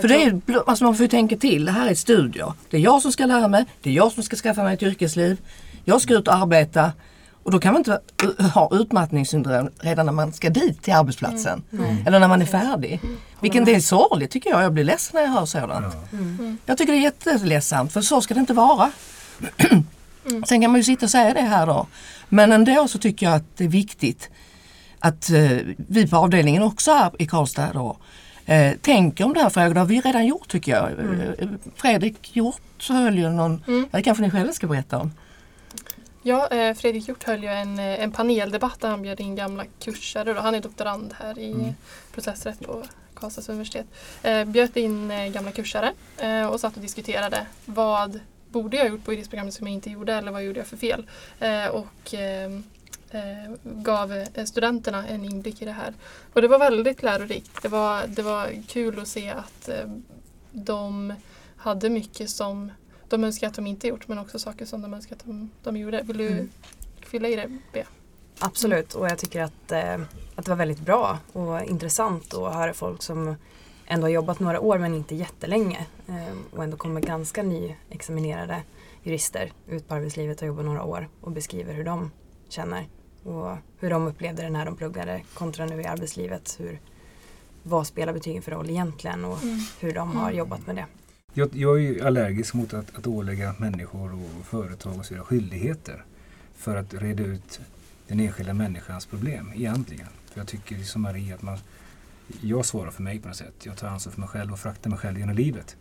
[0.01, 2.53] För det är, alltså man får ju tänka till, det här är studier.
[2.69, 4.83] Det är jag som ska lära mig, det är jag som ska skaffa mig ett
[4.83, 5.37] yrkesliv.
[5.85, 6.91] Jag ska ut och arbeta
[7.47, 7.99] och då kan man inte
[8.53, 11.63] ha utmattningssyndrom redan när man ska dit till arbetsplatsen.
[11.69, 12.03] Nej.
[12.07, 13.01] Eller när man är färdig.
[13.39, 14.63] Vilken det är sorgligt tycker jag.
[14.63, 15.95] Jag blir ledsen när jag hör sådant.
[16.13, 16.57] Mm.
[16.65, 18.91] Jag tycker det är jätteledsamt för så ska det inte vara.
[20.47, 21.87] Sen kan man ju sitta och säga det här då.
[22.29, 24.29] Men ändå så tycker jag att det är viktigt
[24.99, 27.97] att eh, vi på avdelningen också här i Karlstad då,
[28.45, 29.73] eh, tänker om de här frågorna.
[29.73, 30.89] Det har vi redan gjort tycker jag.
[30.91, 33.87] Eh, Fredrik Hjort så höll ju någon, Mm.
[33.91, 35.11] det kanske ni själva ska berätta om.
[36.27, 39.65] Ja, eh, Fredrik Hjort höll ju en, eh, en paneldebatt där han bjöd in gamla
[39.79, 40.33] kursare.
[40.33, 40.39] Då.
[40.41, 41.73] Han är doktorand här i Mm.
[42.11, 43.85] processrätt på Karlstads universitet.
[44.23, 45.93] Eh, bjöd in eh, gamla kursare
[46.51, 50.31] och satt och diskuterade vad borde jag gjort på juristprogrammet som jag inte gjorde eller
[50.31, 51.05] vad gjorde jag för fel?
[51.71, 52.51] Och eh,
[53.11, 55.93] eh, gav studenterna en inblick i det här.
[56.33, 57.61] Och det var väldigt lärorikt.
[57.61, 59.69] Det var, det var kul att se att
[60.51, 61.13] de
[61.57, 62.71] hade mycket som
[63.09, 65.77] de önskar att de inte gjort men också saker som de önskar att de, de
[65.77, 66.01] gjorde.
[66.01, 66.49] Vill du Mm.
[67.01, 67.85] fylla i det, Bea?
[68.39, 69.93] Absolut och jag tycker att, eh,
[70.35, 73.35] att det var väldigt bra och intressant att höra folk som
[73.85, 78.63] ändå har jobbat några år men inte jättelänge eh, och ändå kommer ganska nyexaminerade
[79.03, 82.11] jurister ut på arbetslivet och jobbar några år och beskriver hur de
[82.49, 82.85] känner
[83.23, 86.55] och hur de upplevde det när de pluggade kontra nu i arbetslivet.
[86.59, 86.79] Hur,
[87.63, 89.37] vad spelar betygen för roll egentligen och
[89.79, 90.37] hur de har Mm.
[90.37, 90.85] jobbat med det.
[91.33, 96.03] Jag, jag är ju allergisk mot att, att ålägga människor och företag och så skyldigheter
[96.55, 97.59] för att reda ut
[98.07, 100.07] den enskilda människans problem egentligen.
[100.31, 101.57] För jag tycker som Marie att man,
[102.41, 103.53] jag svarar för mig på något sätt.
[103.63, 105.75] Jag tar ansvar för mig själv och fraktar mig själv genom livet.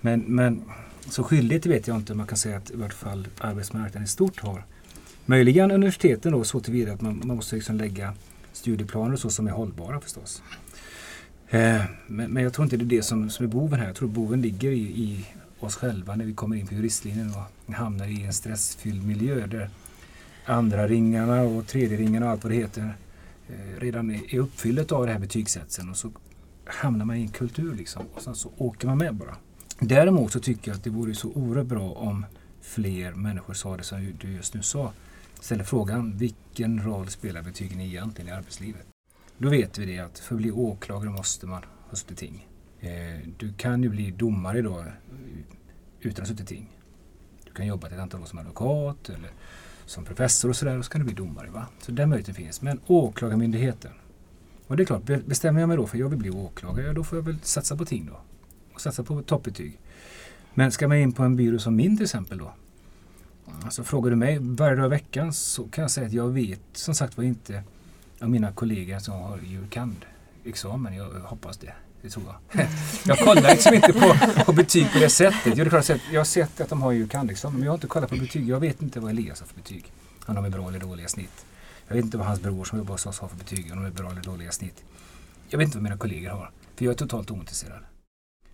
[0.00, 0.62] Men, men
[1.08, 4.08] så skyldighet vet jag inte om man kan säga att i vart fall arbetsmarknaden i
[4.08, 4.64] stort har.
[5.26, 8.14] Möjligen universiteten då så tillvida att man, man måste liksom lägga
[8.52, 10.42] studieplaner och så som är hållbara förstås.
[11.50, 13.86] Eh, Men, men jag tror inte det är det som, som är boven här.
[13.86, 15.26] Jag tror boven ligger i, i
[15.60, 17.32] oss själva när vi kommer in på juristlinjen
[17.66, 19.70] och hamnar i en stressfylld miljö där
[20.44, 22.96] andra ringarna och tredje ringarna och allt vad det heter
[23.48, 26.10] eh, redan är, uppfyllt av det här betygssätsen och så
[26.64, 29.36] hamnar man i en kultur liksom och sen så åker man med bara.
[29.80, 32.26] Däremot så tycker jag att det vore så oerhört bra om
[32.60, 34.92] fler människor sa det som du just nu sa.
[35.40, 38.86] Ställer frågan vilken roll spelar betygen egentligen i arbetslivet?
[39.38, 42.48] Då vet vi det att för att bli åklagare måste man ha suttit ting.
[42.80, 44.84] Eh, du kan ju bli domare då
[46.00, 46.70] utan att ha suttit ting.
[47.44, 49.30] Du kan jobba ett antal år som advokat eller
[49.86, 51.50] som professor och sådär och så kan du bli domare.
[51.50, 51.66] Va?
[51.78, 52.62] Så den möjligheten finns.
[52.62, 53.92] Men åklagarmyndigheten.
[54.66, 56.92] Och det är klart, bestämmer jag mig då för att jag vill bli åklagare, ja,
[56.92, 58.20] då får jag väl satsa på ting då.
[58.74, 59.78] Och satsa på toppbetyg.
[60.54, 62.52] Men ska man in på en byrå som min till exempel då.
[63.62, 66.60] Alltså frågar du mig varje dag i veckan så kan jag säga att jag vet
[66.72, 67.62] som sagt var inte
[68.20, 69.96] av mina kollegor som har jurkand
[70.44, 70.96] examen.
[70.96, 71.72] Jag hoppas det.
[72.02, 72.66] Det tror jag.
[73.06, 75.40] Jag kollar liksom inte på, på betyg på det sättet.
[75.44, 77.72] Jo, det är klart, att jag har sett att de har jurkand examen men jag
[77.72, 78.48] har inte kollat på betyg.
[78.48, 79.92] Jag vet inte vad Elias har för betyg.
[80.26, 81.44] Om de är bra eller dåliga snitt.
[81.88, 83.72] Jag vet inte vad hans bror som jobbar hos oss har för betyg.
[83.72, 84.84] Om de är bra eller dåliga snitt.
[85.48, 86.50] Jag vet inte vad mina kollegor har.
[86.76, 87.82] För jag är totalt ointresserad.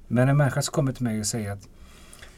[0.09, 1.69] Men en människa som kommer till mig och säger att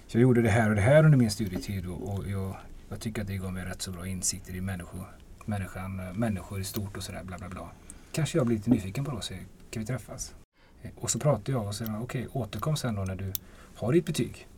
[0.08, 2.56] jag gjorde det här och det här under min studietid och, och jag,
[2.88, 6.64] jag tycker att det gav mig rätt så bra insikter i människor, människan, människor i
[6.64, 7.70] stort och sådär bla bla bla.
[8.12, 10.34] Kanske jag blir lite nyfiken på det och säger, kan vi träffas?
[10.82, 13.32] Eh, och så pratar jag och säger, okej återkom sen då när du
[13.74, 14.48] har ditt betyg.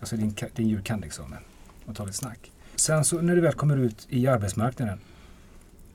[0.00, 1.42] Alltså din, jur din jurkandexamen
[1.86, 2.52] och tar ett snack.
[2.74, 5.00] Sen så när du väl kommer ut i arbetsmarknaden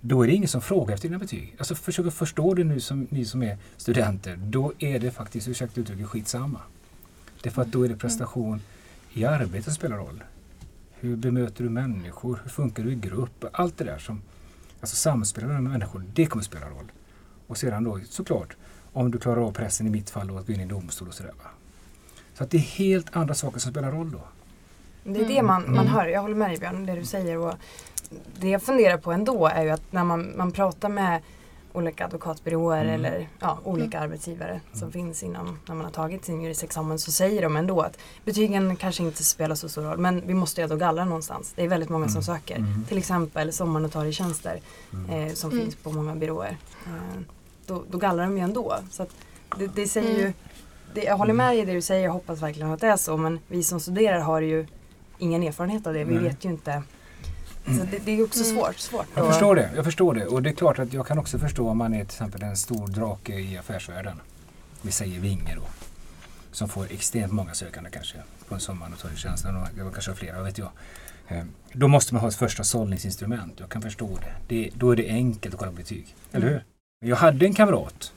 [0.02, 1.56] då är det ingen som frågar efter dina betyg.
[1.58, 4.36] Alltså försök att förstå det nu som ni som är studenter.
[4.36, 6.60] Då är det faktiskt, ursäkta uttrycket, skitsamma.
[7.44, 8.62] Därför att då är det prestation
[9.14, 10.24] i arbetet som spelar roll.
[11.00, 12.40] Hur bemöter du människor?
[12.44, 13.46] Hur funkar du i grupp?
[13.52, 14.22] Allt det där som
[14.82, 16.92] alltså samspelar med människor, det kommer spela roll.
[17.48, 18.56] Och sedan då såklart,
[18.94, 21.14] om du klarar av pressen i mitt fall då, att gå in i domstol och
[21.14, 21.32] sådär.
[21.44, 21.50] Va?
[22.34, 24.22] Så att det är helt andra saker som spelar roll då.
[25.04, 25.88] Det är det man, man Mm.
[25.88, 27.38] hör, jag håller med dig Björn, det du säger.
[27.38, 27.54] Och
[28.40, 31.22] det jag funderar på ändå är ju att när man, man pratar med
[31.74, 32.94] olika advokatbyråer Mm.
[32.96, 37.42] eller ja, olika arbetsgivare som finns inom när man har tagit sin juristexamen så säger
[37.42, 40.76] de ändå att betygen kanske inte spelar så stor roll men vi måste ju ändå
[40.76, 41.54] gallra någonstans.
[41.56, 42.24] Det är väldigt många som Mm.
[42.24, 42.56] söker.
[42.58, 42.86] Mm.
[42.88, 44.60] Till exempel sommarnotarietjänster
[44.94, 45.10] Mm.
[45.28, 45.64] eh, som Mm.
[45.64, 46.58] finns på många byråer.
[46.86, 47.22] Eh,
[47.66, 48.76] då, då gallrar de ju ändå.
[48.92, 49.06] Så
[49.58, 50.34] det, det säger ju, Mm.
[50.94, 53.18] det, jag håller med i det du säger, jag hoppas verkligen att det är så
[53.18, 54.66] men vi som studerar har ju
[55.18, 56.04] ingen erfarenhet av det.
[56.04, 56.24] Vi Nej.
[56.24, 56.84] vet ju inte.
[57.78, 58.56] Så det, det är också Mm.
[58.56, 58.78] svårt.
[58.80, 59.70] svårt Jag förstår det.
[59.76, 60.26] Jag förstår det.
[60.26, 62.58] Och det är klart att jag kan också förstå om man är till exempel en
[62.58, 64.22] stor drake i affärsvärlden.
[64.82, 65.62] Vi säger Vinge då.
[66.52, 69.44] Som får extremt många sökande kanske på en sommarnotarietjänst.
[69.76, 70.70] Det kanske flera, vet jag.
[71.28, 73.54] Eh, Då måste man ha ett första sållningsinstrument.
[73.60, 74.34] Jag kan förstå det.
[74.56, 74.70] det.
[74.76, 76.16] Då är det enkelt att kolla betyg.
[76.32, 76.54] Eller Mm.
[76.54, 76.64] hur?
[77.02, 78.12] Men Jag hade en kamrat.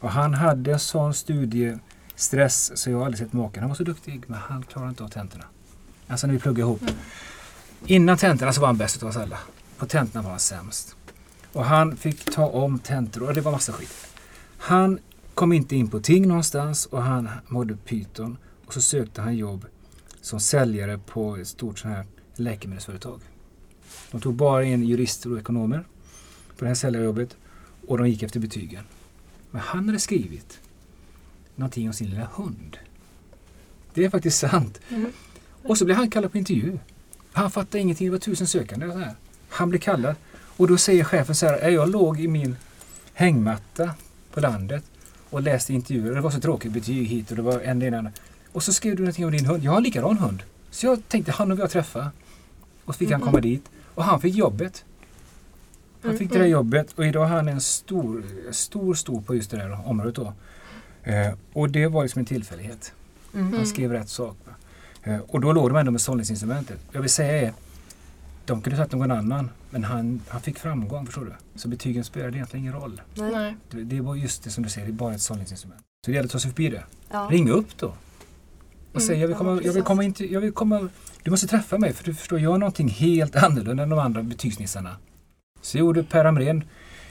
[0.00, 3.60] Och han hade en sån studiestress så jag har aldrig sett maken.
[3.62, 5.44] Han var så duktig men han klarade inte av tentorna.
[6.08, 6.82] Alltså när vi pluggade ihop.
[6.82, 6.94] Mm.
[7.86, 9.38] Innan tentorna så var han bäst av oss alla.
[9.78, 10.96] På tentorna var han sämst.
[11.52, 14.06] Och han fick ta om tentor och det var massa skit.
[14.58, 14.98] Han
[15.34, 18.36] kom inte in på ting någonstans och han mådde pyton.
[18.66, 19.66] Och så sökte han jobb
[20.20, 23.20] som säljare på ett stort sånt här läkemedelsföretag.
[24.10, 25.84] De tog bara in jurister och ekonomer
[26.56, 27.36] på det här säljarjobbet
[27.86, 28.84] och de gick efter betygen.
[29.50, 30.60] Men han hade skrivit
[31.56, 32.76] någonting om sin lilla hund.
[33.94, 34.80] Det är faktiskt sant.
[34.88, 35.12] Mm.
[35.62, 36.78] Och så blev han kallad på intervju.
[37.32, 38.92] Han fattade ingenting, det var tusen sökande.
[38.92, 39.14] Så här.
[39.48, 40.14] Han blev kallad
[40.56, 42.56] och då säger chefen så här, "Ja, jag låg i min
[43.14, 43.90] hängmatta
[44.32, 44.84] på landet
[45.30, 46.14] och läste intervjuer.
[46.14, 48.12] Det var så tråkigt, betyg hit och det var en det ena.
[48.52, 49.64] Och så skrev du någonting om din hund.
[49.64, 50.42] Jag har en likadan hund.
[50.70, 52.10] Så jag tänkte, han vill jag träffa.
[52.84, 53.26] Och så fick han Mm.
[53.32, 53.64] komma dit.
[53.94, 54.84] Och han fick jobbet.
[56.02, 56.52] Han Mm, fick det där mm.
[56.52, 60.32] jobbet och idag är han en stor, stor, stor på just det där området då.
[61.02, 62.92] Eh, och det var liksom en tillfällighet.
[63.34, 63.44] Mm.
[63.46, 63.66] Han Mm.
[63.66, 64.36] skrev rätt sak.
[65.02, 66.78] Eh, och då låg de ändå med sållningsinstrumentet.
[66.92, 67.52] Jag vill säga är,
[68.44, 71.32] de kunde tagit någon annan, men han, han fick framgång, förstår du?
[71.54, 73.00] Så betygen spelade egentligen ingen roll.
[73.14, 73.56] Nej.
[73.70, 75.80] Det, det var just det som du säger, det är bara ett sållningsinstrument.
[76.04, 76.84] Så det gäller att ta sig förbi det.
[77.10, 77.28] Ja.
[77.30, 77.94] Ring upp då.
[78.92, 80.88] Och säg, Mm, jag vill komma, jag vill komma in till, jag vill komma,
[81.22, 84.22] du måste träffa mig för du förstår, jag är någonting helt annorlunda än de andra
[84.22, 84.96] betygsnissarna.
[85.62, 86.64] Så gjorde Per Amrén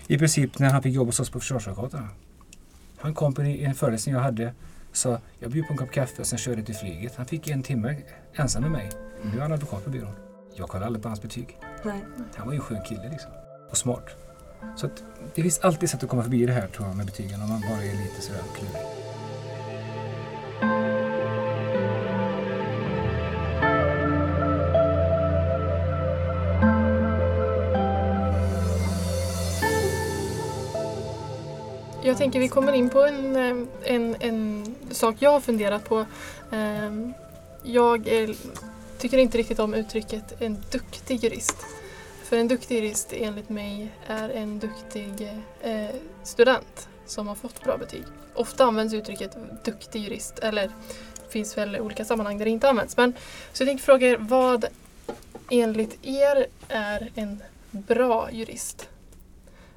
[0.08, 2.08] i princip när han fick jobb hos oss på Försvarsadvokaterna.
[2.98, 4.54] Han kom på en, en föreläsning jag hade,
[4.92, 7.16] sa jag bjuder på en kopp kaffe och sen körde till flyget.
[7.16, 7.96] Han fick en timme
[8.34, 8.90] ensam med mig.
[9.24, 10.16] Nu är han advokat på byrån.
[10.56, 11.58] Jag kollade aldrig på hans betyg.
[11.84, 12.06] Nej.
[12.36, 13.32] Han var ju en skön kille liksom.
[13.70, 14.10] Och smart.
[14.76, 15.04] Så att
[15.36, 17.62] det finns alltid sätt att komma förbi det här tror jag med betygen om man
[17.62, 19.00] bara är lite sådär klurig.
[32.04, 36.06] Jag tänker vi kommer in på en, eh, en, en sak jag har funderat på.
[36.52, 37.14] Ehm,
[37.64, 38.36] jag är,
[38.98, 41.58] tycker inte riktigt om uttrycket en duktig jurist.
[42.24, 45.30] För en duktig jurist enligt mig är en duktig
[45.62, 48.04] eh, student som har fått bra betyg.
[48.34, 50.68] Ofta används uttrycket duktig jurist eller
[51.16, 52.98] det finns väl olika sammanhang där det inte används.
[52.98, 53.14] Men,
[53.54, 54.66] så jag tänkte fråga er vad
[55.50, 58.90] enligt er är en bra jurist?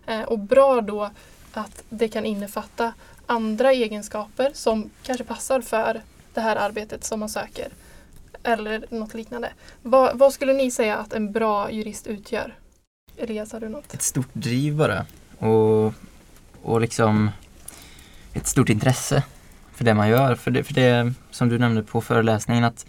[0.07, 1.11] Eh, och bra då
[1.53, 2.93] att det kan innefatta
[3.27, 6.03] andra egenskaper som kanske passar för
[6.35, 7.69] det här arbetet som man söker.
[8.43, 9.53] Eller något liknande.
[9.83, 12.55] Vad, vad skulle ni säga att en bra jurist utgör?
[13.17, 13.95] Elias, har du något?
[13.95, 15.07] Ett stort driv bara.
[15.39, 15.95] Och,
[16.63, 17.31] och liksom
[18.33, 19.23] ett stort intresse
[19.75, 20.35] för det man gör.
[20.35, 22.87] För det, för det som du nämnde på föreläsningen att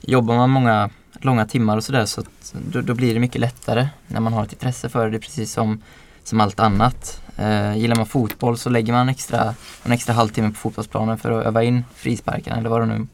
[0.00, 3.88] jobbar man många långa timmar och sådär så att, då, då blir det mycket lättare
[4.06, 5.10] när man har ett intresse för det.
[5.10, 5.82] Det är precis som,
[6.28, 7.22] som allt annat.
[7.36, 11.46] Eh, gillar man fotboll så lägger man extra, en extra halvtimme på fotbollsplanen för att
[11.46, 13.06] öva in frisparken eller vad det nu,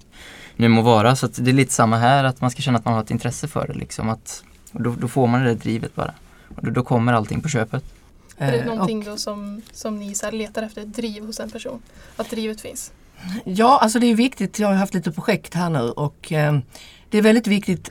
[0.57, 1.17] nu må vara.
[1.17, 3.11] Så att det är lite samma här, att man ska känna att man har ett
[3.11, 3.75] intresse för det.
[3.75, 6.15] Liksom, att, och då, då får man det där drivet bara.
[6.57, 7.85] Och då, då kommer allting på köpet.
[8.39, 11.51] Är det Eh, någonting då som, som ni så letar efter, ett driv hos en
[11.51, 11.83] person?
[12.17, 12.93] Att drivet finns?
[13.45, 14.59] Ja, alltså det är viktigt.
[14.59, 16.59] Jag har haft lite projekt här nu och eh,
[17.11, 17.91] det är väldigt viktigt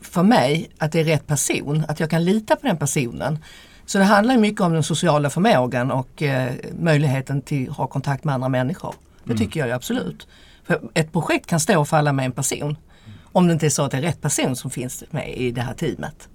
[0.00, 3.38] för mig att det är rätt person, att jag kan lita på den personen.
[3.90, 8.24] Så det handlar mycket om den sociala förmågan och eh, möjligheten till att ha kontakt
[8.24, 8.94] med andra människor.
[9.24, 9.38] Det Mm.
[9.38, 10.28] tycker jag ju absolut.
[10.64, 12.76] För ett projekt kan stå och falla med en person.
[13.32, 15.60] Om det inte är så att det är rätt person som finns med i det
[15.60, 16.28] här teamet.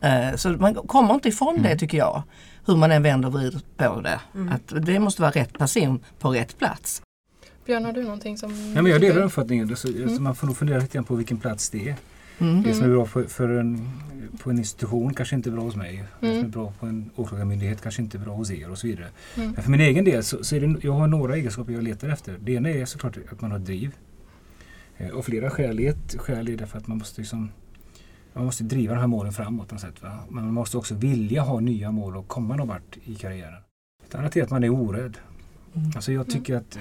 [0.00, 2.22] Eh, så man kommer inte ifrån det tycker jag.
[2.66, 4.20] Hur man än vänder och vrider på det.
[4.34, 4.52] Mm.
[4.52, 7.02] Att det måste vara rätt person på rätt plats.
[7.66, 8.72] Björn, har du någonting som...
[8.76, 9.76] Ja, men jag delar uppfattningen.
[9.76, 11.96] Så, så man får nog fundera lite grann på vilken plats det är.
[12.38, 12.62] Mm.
[12.62, 13.88] Det som är bra för, för en,
[14.42, 16.04] på en institution kanske inte är bra hos mig.
[16.20, 16.50] Det som är Mm.
[16.50, 19.08] bra på en åklagarmyndighet kanske inte är bra hos er och så vidare.
[19.36, 19.50] Mm.
[19.52, 22.08] Men för min egen del så, så är det, jag har några egenskaper jag letar
[22.08, 22.38] efter.
[22.40, 23.94] Det ena är såklart att man har driv.
[24.96, 25.78] Eh, Och flera skäl.
[25.80, 27.50] Ett skäl är därför att man måste liksom
[28.32, 30.02] man måste driva de här målen framåt på något sätt.
[30.02, 30.18] Va?
[30.30, 33.62] Men man måste också vilja ha nya mål och komma någon vart i karriären.
[34.08, 35.16] Ett annat är att man är orädd.
[35.74, 35.90] Mm.
[35.94, 36.78] Alltså jag tycker att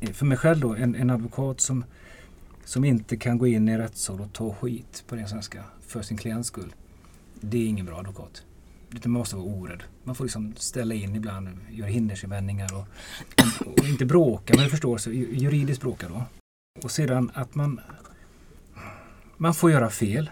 [0.00, 1.84] eh, för mig själv då, en, en advokat som,
[2.66, 6.16] som inte kan gå in i rättssal och ta skit på den svenska för sin
[6.16, 6.74] klients skull.
[7.40, 8.42] Det är ingen bra advokat.
[8.94, 9.82] Utan man måste vara orädd.
[10.04, 12.86] Man får liksom ställa in ibland, göra hindersinvändningar och,
[13.66, 16.22] och inte bråka, men förståelse, förstår, juridiskt bråka då.
[16.82, 17.80] Och sedan att man,
[19.36, 20.30] man får göra fel.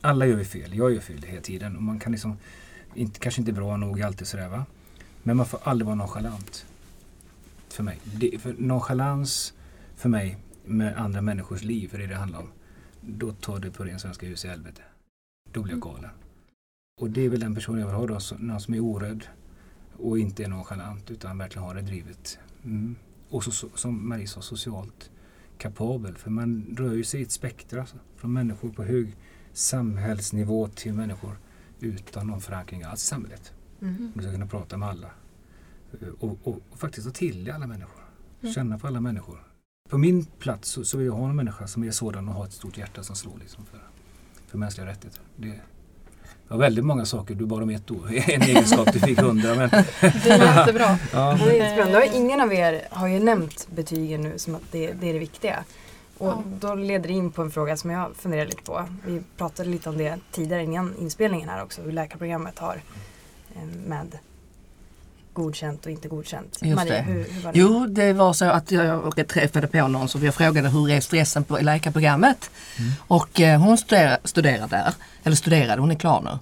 [0.00, 1.76] Alla gör vi fel, jag gör fel hela tiden.
[1.76, 2.36] Och man kan liksom,
[2.94, 4.64] inte, kanske inte bra nog alltid sådär va.
[5.22, 6.66] Men man får aldrig vara nonchalant.
[7.68, 7.98] För mig.
[8.04, 9.54] Det, för nonchalans
[9.96, 12.48] för mig med andra människors liv, för det är det det handlar om.
[13.00, 14.82] Då tar det på ren svenska hus i helvete.
[15.52, 16.10] Då blir jag galen.
[17.00, 19.24] Och det är väl den personen jag vill ha då, någon som är orädd
[19.96, 22.38] och inte är nonchalant utan verkligen har det drivet.
[22.64, 22.96] Mm.
[23.28, 25.10] Och så, så, som Marie sa, socialt
[25.58, 26.16] kapabel.
[26.16, 27.80] För man rör ju sig i ett spektra.
[27.80, 29.16] Alltså, från människor på hög
[29.52, 31.38] samhällsnivå till människor
[31.80, 33.52] utan någon förankring alls i samhället.
[33.80, 34.12] Mm.
[34.14, 35.10] Du ska kunna prata med alla.
[36.00, 38.04] Eh, Och, och, och faktiskt ta till dig alla människor.
[38.40, 38.54] Mm.
[38.54, 39.46] Känna på alla människor.
[39.90, 42.44] På min plats så, så vill jag ha en människa som är sådan och har
[42.44, 43.80] ett stort hjärta som slår liksom för,
[44.46, 45.20] för mänskliga rättigheter.
[45.36, 45.60] Det
[46.48, 48.06] var väldigt många saker, du bad om ett ord.
[48.10, 49.54] En egenskap, du fick hundra.
[49.54, 50.98] Men, Det är jättebra.
[51.12, 51.38] ja.
[51.44, 55.08] Det är har ingen av er har ju nämnt betygen nu som att det, det
[55.08, 55.64] är det viktiga.
[56.18, 56.42] Och Ja.
[56.60, 58.88] då leder det in på en fråga som jag funderar lite på.
[59.06, 62.80] Vi pratade lite om det tidigare innan inspelningen här också, hur läkarprogrammet har
[63.54, 64.18] eh, med
[65.32, 66.58] godkänt och inte godkänt.
[66.62, 67.02] Just Maria, det.
[67.02, 67.58] hur, hur var det?
[67.58, 71.44] Jo, det var så att jag träffade på någon som jag frågade hur är stressen
[71.44, 72.50] på läkarprogrammet?
[72.98, 76.38] Och eh, hon studerar, studerar där, eller studerade, hon är klar nu.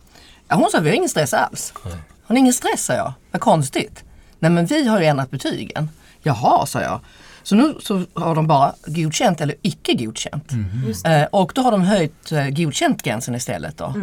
[0.49, 1.73] Ja, hon sa vi har ingen stress alls.
[1.83, 1.93] Hon
[2.27, 4.05] har ingen stress sa jag, vad konstigt.
[4.39, 5.91] Nej men vi har ju ändrat betygen.
[6.23, 7.01] Jaha, sa jag.
[7.43, 10.53] Så nu så har de bara godkänt eller icke godkänt.
[10.87, 13.79] Just Eh, och då har de höjt eh, godkänt-gränsen istället.
[13.79, 13.95] Då.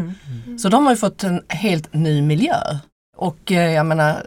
[0.60, 2.56] Så de har ju fått en helt ny miljö.
[3.18, 4.26] Och eh, jag menar,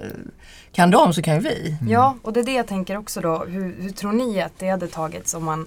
[0.78, 1.76] kan de så kan ju vi.
[1.88, 3.44] Ja, och det är det jag tänker också då.
[3.44, 5.66] Hur, hur tror ni att det hade tagits om man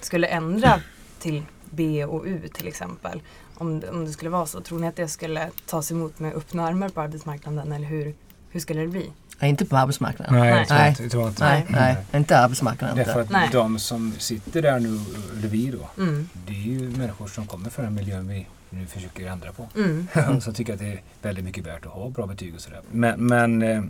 [0.00, 0.80] skulle ändra
[1.18, 3.20] till B och U till exempel?
[3.54, 4.60] Om, om det skulle vara så.
[4.60, 8.14] Tror ni att det skulle tas emot med öppna armar på arbetsmarknaden eller hur,
[8.50, 9.10] hur skulle det bli?
[9.38, 10.34] Nej, inte på arbetsmarknaden.
[10.34, 10.58] Nej, Nej.
[10.58, 10.88] jag tror Nej.
[10.88, 11.02] inte.
[11.02, 11.44] Jag tror inte.
[11.44, 12.96] Nej, nej, inte arbetsmarknaden.
[12.96, 13.48] Därför att Nej.
[13.52, 15.00] de som sitter där nu,
[15.38, 16.28] eller vi då, Mm.
[16.46, 19.68] det är ju människor som kommer från den miljön vi nu försöker ändra på.
[19.76, 20.40] Mm.
[20.40, 22.80] som tycker att det är väldigt mycket värt att ha bra betyg och sådär.
[22.90, 23.82] Men, men eh,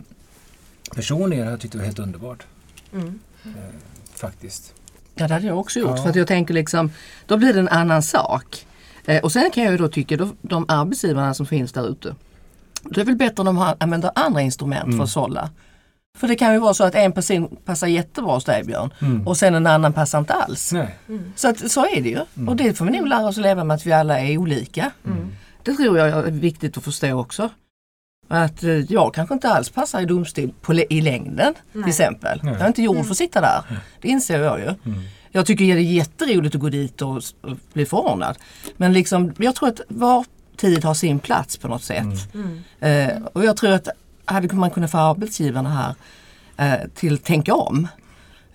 [0.95, 2.43] personligen har jag tyckt det var helt underbart.
[2.93, 3.19] Mm.
[3.45, 3.51] Eh,
[4.15, 4.73] faktiskt.
[5.15, 5.89] Ja, det hade jag också gjort.
[5.97, 6.03] Ja.
[6.03, 6.91] För att jag tänker liksom,
[7.25, 8.65] då blir det en annan sak.
[9.05, 12.15] Eh, och sen kan jag ju då tycka, då, de arbetsgivarna som finns där ute,
[12.83, 14.97] det är väl bättre om de har, använder andra instrument Mm.
[14.97, 15.49] för att sålla.
[16.17, 19.27] För det kan ju vara så att en person passar jättebra hos dig Björn Mm.
[19.27, 20.71] och sen en annan passar inte alls.
[20.71, 20.95] Nej.
[21.07, 21.33] Mm.
[21.35, 22.19] Så, att, så är det ju.
[22.47, 24.91] Och det får vi nog lära oss att leva med att vi alla är olika.
[25.05, 25.27] Mm.
[25.63, 27.49] Det tror jag är viktigt att förstå också.
[28.31, 31.83] Att eh, jag kanske inte alls passar i domstol på, i längden Nej.
[31.83, 32.39] till exempel.
[32.43, 32.53] Nej.
[32.53, 33.63] Jag är inte gjord för att sitta där.
[34.01, 34.65] Det inser jag ju.
[34.65, 35.01] Mm.
[35.31, 37.23] Jag tycker det är jätteroligt att gå dit och,
[37.73, 38.37] bli förordnad.
[38.77, 40.25] Men liksom, jag tror att var
[40.57, 42.33] tid har sin plats på något sätt.
[42.33, 42.63] Mm.
[42.79, 43.87] Eh, och jag tror att
[44.25, 45.95] hade man kunnat få arbetsgivarna här
[46.57, 47.87] eh, till tänka om.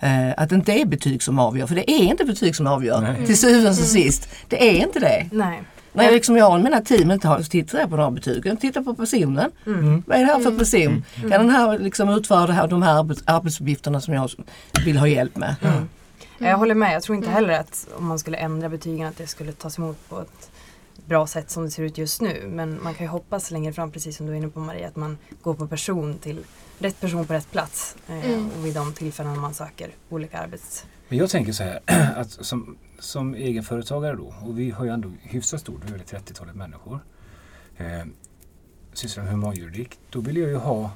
[0.01, 3.01] Eh, att det inte är betyg som avgör, för det är inte betyg som avgör.
[3.01, 3.27] Nej.
[3.27, 4.29] Till syvende och sist.
[4.49, 5.29] Det är inte det.
[5.33, 5.63] Nej.
[5.97, 8.83] När jag, liksom, jag och mina team inte har tittat på några betyg, jag tittar
[8.83, 9.51] på personen.
[9.67, 10.03] Mm.
[10.07, 11.05] Vad är det här för person?
[11.21, 14.31] Kan den här liksom utföra det här, de här arbets, arbetsuppgifterna som jag
[14.85, 15.57] vill ha hjälp med?
[15.63, 15.89] Mm.
[16.39, 16.95] Ja, Jag håller med.
[16.95, 20.09] Jag tror inte heller att om man skulle ändra betygen att det skulle tas emot
[20.09, 20.51] på ett
[21.07, 22.43] bra sätt som det ser ut just nu.
[22.49, 24.97] Men man kan ju hoppas längre fram, precis som du är inne på Maria, att
[24.97, 26.39] man går på person till
[26.79, 27.97] rätt person på rätt plats.
[28.09, 28.51] Eh, Mm.
[28.59, 30.85] Och vid de tillfällen man söker olika arbets...
[31.09, 31.81] Men jag tänker så här
[32.17, 36.01] att som, som egenföretagare då, och vi har ju ändå hyfsat stort, vi är väl
[36.01, 37.01] 30-talet människor,
[37.77, 38.05] eh,
[38.93, 40.91] sysslar med humanjuridik, då vill jag ju ha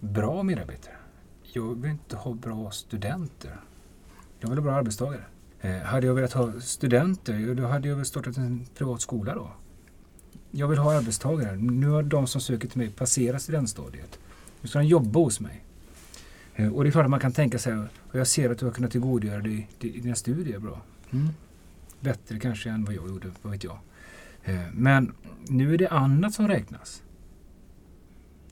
[0.00, 0.94] bra medarbetare.
[1.42, 3.60] Jag vill inte ha bra studenter.
[4.40, 5.24] Jag vill ha bra arbetstagare.
[5.60, 9.50] Eh, hade jag velat ha studenter, då hade jag väl startat en privat skola då.
[10.50, 11.56] Jag vill ha arbetstagare.
[11.56, 14.18] Nu har de som söker till mig passerat studentstadiet.
[14.60, 15.64] Nu ska de jobba hos mig.
[16.54, 18.64] Eh, Och det är klart att man kan tänka sig, och jag ser att du
[18.64, 20.80] har kunnat tillgodogöra dig dina studier bra.
[21.10, 21.28] Mm.
[22.00, 23.78] Bättre kanske än vad jag gjorde, vad vet jag.
[24.44, 25.12] Eh, Men
[25.48, 27.02] nu är det annat som räknas.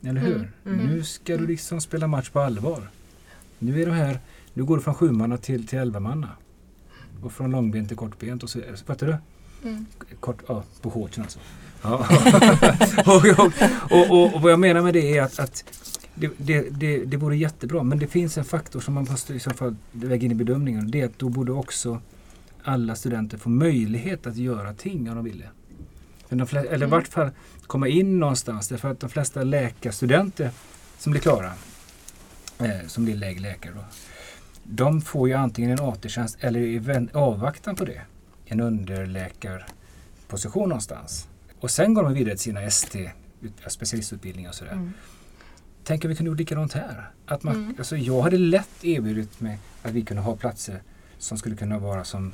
[0.02, 0.36] Eller hur?
[0.36, 0.86] Mm, mm.
[0.86, 2.90] Nu ska du liksom spela match på allvar.
[3.58, 4.18] Nu är de här,
[4.54, 6.28] nu går du från sjumanna till, till elvamanna.
[7.22, 9.16] Och från långben till kortbent och så, fattar du?
[9.68, 9.86] Mm.
[10.20, 11.38] Kort, ja, på shortsen alltså.
[11.82, 11.94] Ja.
[13.06, 13.52] och, och,
[13.90, 15.64] och, och, och vad jag menar med det är att, att
[16.20, 19.40] det, det, det, det vore jättebra men det finns en faktor som man måste i
[19.40, 20.90] så fall väga in i bedömningen.
[20.90, 22.00] Det är att då borde också
[22.62, 25.44] alla studenter få möjlighet att göra ting om de ville.
[26.28, 27.30] För de flesta, eller i vart fall
[27.66, 28.68] komma in någonstans.
[28.68, 30.50] Därför att de flesta läkarstudenter
[30.98, 31.52] som blir klara,
[32.58, 33.84] eh, som blir lägre läkare då,
[34.64, 38.00] de får ju antingen en AT-tjänst eller i avvaktan på det
[38.44, 41.28] en underläkarposition någonstans.
[41.60, 44.72] Och sen går de vidare till sina ST, ut- specialistutbildningar och sådär.
[44.72, 44.92] Mm.
[45.88, 47.10] Tänk om vi kunde gjort likadant här.
[47.26, 47.74] Att man, Mm.
[47.78, 50.82] alltså jag hade lätt erbjudit mig att vi kunde ha platser
[51.18, 52.32] som skulle kunna vara som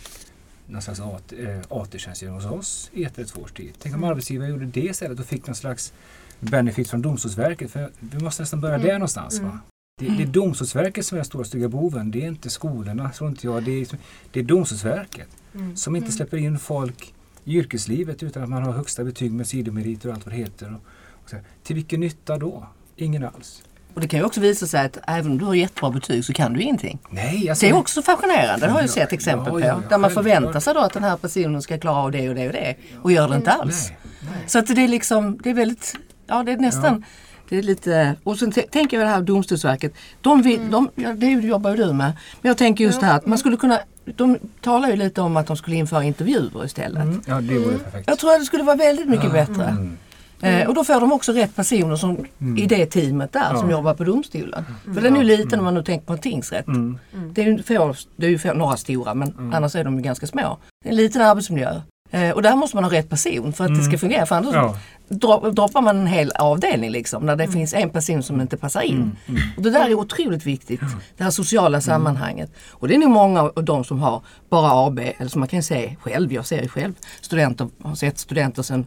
[0.66, 3.72] någon slags AT, eh, AT-tjänstgöring hos oss i ett eller två års tid.
[3.78, 4.10] Tänk om Mm.
[4.10, 5.92] arbetsgivaren gjorde det istället och fick någon slags
[6.40, 7.70] benefit från Domstolsverket.
[7.70, 8.86] För vi måste nästan börja Mm.
[8.86, 9.38] där någonstans.
[9.38, 9.50] Mm.
[9.50, 9.58] Va?
[10.00, 12.10] Det, det är Domstolsverket som är den stora stygga boven.
[12.10, 13.64] Det är inte skolorna, tror inte jag.
[13.64, 13.86] Det är,
[14.32, 15.76] det är Domstolsverket Mm.
[15.76, 16.16] som inte Mm.
[16.16, 17.14] släpper in folk
[17.44, 20.66] i yrkeslivet utan att man har högsta betyg med sidomeriter och allt vad det heter.
[20.74, 20.80] Och,
[21.24, 21.36] och så.
[21.62, 22.66] Till vilken nytta då?
[22.96, 23.62] Ingen alls.
[23.94, 26.32] Och det kan ju också visa sig att även om du har jättebra betyg så
[26.32, 26.98] kan du ingenting.
[27.10, 29.60] Nej, alltså, Det är också fascinerande, det har jag Ja, sett exempel ja, på.
[29.60, 32.28] ja, ja, där man förväntar sig då att den här personen ska klara av det
[32.28, 33.88] och det och det och gör det inte alls.
[33.90, 33.98] Nej,
[34.32, 34.44] nej.
[34.48, 35.94] Så att det är liksom, det är väldigt,
[36.26, 37.04] ja det är nästan,
[37.48, 41.26] det är lite, och sen tänker jag det här Domstolsverket, de vill, de, ja, det
[41.30, 42.12] jobbar ju du med.
[42.42, 45.36] Men jag tänker just det här att man skulle kunna, de talar ju lite om
[45.36, 47.02] att de skulle införa intervjuer istället.
[47.02, 47.20] Mm.
[47.26, 48.08] Ja, det vore perfekt.
[48.08, 49.64] Jag tror att det skulle vara väldigt mycket bättre.
[49.64, 49.98] Mm.
[50.44, 52.58] Eh, och då får de också rätt personer som, Mm.
[52.58, 53.76] i det teamet där som Ja.
[53.76, 54.64] jobbar på domstolen.
[54.94, 56.66] För den är ju liten om man nu tänker på en tingsrätt.
[56.66, 56.98] Mm.
[57.32, 59.54] Det är ju, få, det är ju få, några stora men Mm.
[59.54, 60.58] annars är de ju ganska små.
[60.82, 61.80] Det är en liten arbetsmiljö.
[62.10, 63.98] Eh, och där måste man ha rätt person för att det ska Mm.
[63.98, 64.26] fungera.
[64.26, 64.76] För annars Ja.
[65.08, 68.80] dro- droppar man en hel avdelning liksom, när det finns en person som inte passar
[68.80, 68.94] in.
[68.96, 69.16] Mm.
[69.28, 69.40] Mm.
[69.56, 70.80] Och det där är otroligt viktigt,
[71.16, 72.50] det här sociala sammanhanget.
[72.70, 75.62] Och det är nog många av de som har bara AB, eller som man kan
[75.62, 78.84] se själv, jag ser ju själv studenter, har sett studenter sedan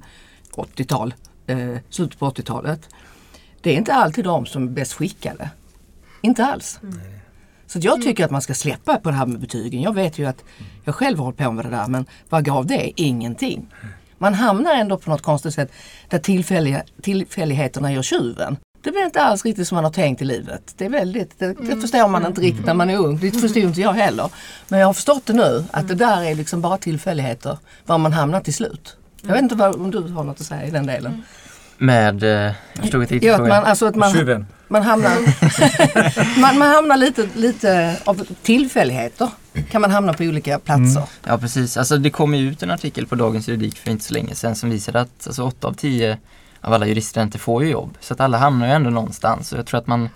[0.55, 1.13] 80-tal,
[1.47, 2.89] eh, slutet på 80-talet.
[3.61, 5.49] Det är inte alltid de som är bäst skickade.
[6.21, 6.79] Inte alls.
[7.67, 9.81] Så att jag tycker att man ska släppa på det här med betygen.
[9.81, 10.43] Jag vet ju att
[10.83, 13.01] jag själv har hållit på med det där men vad gav det?
[13.01, 13.73] Ingenting.
[14.17, 15.71] Man hamnar ändå på något konstigt sätt
[16.09, 18.57] där tillfälliga, tillfälligheterna gör tjuven.
[18.81, 20.73] Det blir inte alls riktigt som man har tänkt i livet.
[20.77, 23.17] Det är väldigt, det, det förstår man inte riktigt när man är ung.
[23.19, 24.29] Det förstod inte jag heller.
[24.67, 28.13] Men jag har förstått det nu att det där är liksom bara tillfälligheter var man
[28.13, 28.97] hamnar till slut.
[29.21, 31.23] Jag vet inte vad, om du har något att säga i den delen.
[31.77, 33.63] Med, eh, jag förstod inte riktigt Jo, att man, frågan.
[33.65, 35.17] alltså att man, man hamnar,
[36.41, 39.29] man, man hamnar lite, lite av tillfälligheter.
[39.71, 41.03] Kan man hamna på olika platser.
[41.23, 44.13] Ja precis, alltså det kom ju ut en artikel på Dagens Juridik för inte så
[44.13, 46.17] länge sedan som visade att alltså, 8 av 10
[46.61, 47.97] av alla juriststudenter får ju jobb.
[47.99, 50.09] Så att alla hamnar ju ändå någonstans och jag tror att man,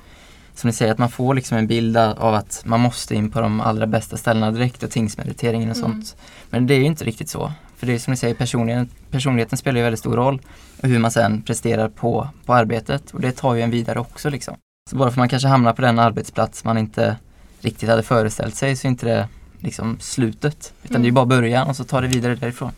[0.55, 3.41] som ni säger, att man får liksom en bild av att man måste in på
[3.41, 5.91] de allra bästa ställena direkt och tingsmeriteringen och Mm.
[5.91, 6.15] sånt.
[6.49, 7.51] Men det är ju inte riktigt så.
[7.81, 10.41] För det är som ni säger, personligheten, personligheten spelar ju väldigt stor roll
[10.81, 14.29] och hur man sen presterar på, på arbetet och det tar ju en vidare också
[14.29, 14.55] liksom.
[14.89, 17.17] Så bara för man kanske hamnar på den arbetsplats man inte
[17.61, 19.27] riktigt hade föreställt sig så är inte det
[19.59, 20.73] liksom slutet.
[20.83, 22.71] Utan det är ju bara början och så tar det vidare därifrån.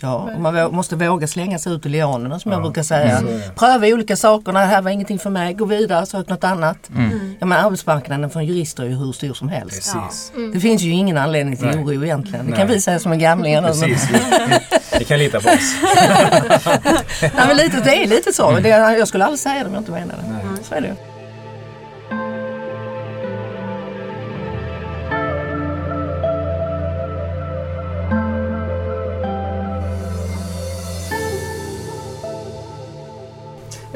[0.00, 2.62] Ja, och man måste våga slänga sig ut i leonerna som jag Ja.
[2.62, 3.18] brukar säga.
[3.18, 3.50] Är det.
[3.56, 6.76] Pröva olika saker, det här var ingenting för mig, gå vidare, sök något annat.
[6.96, 7.34] Mm.
[7.40, 9.94] Ja, men arbetsmarknaden för jurister är ju hur stor som helst.
[9.94, 10.32] Precis.
[10.36, 10.52] Mm.
[10.52, 11.78] Det finns ju ingen anledning till Nej.
[11.84, 12.44] oro egentligen.
[12.44, 12.58] Det Nej.
[12.60, 13.12] kan vi säga som
[14.12, 14.20] nu.
[14.22, 14.32] Men,
[14.72, 14.98] Precis.
[14.98, 15.76] Ni kan lita på oss.
[17.22, 18.50] nej, men lite, det är lite så.
[18.50, 20.12] Det, jag skulle aldrig säga det om jag inte menade
[20.58, 20.64] det.
[20.64, 20.94] Så är det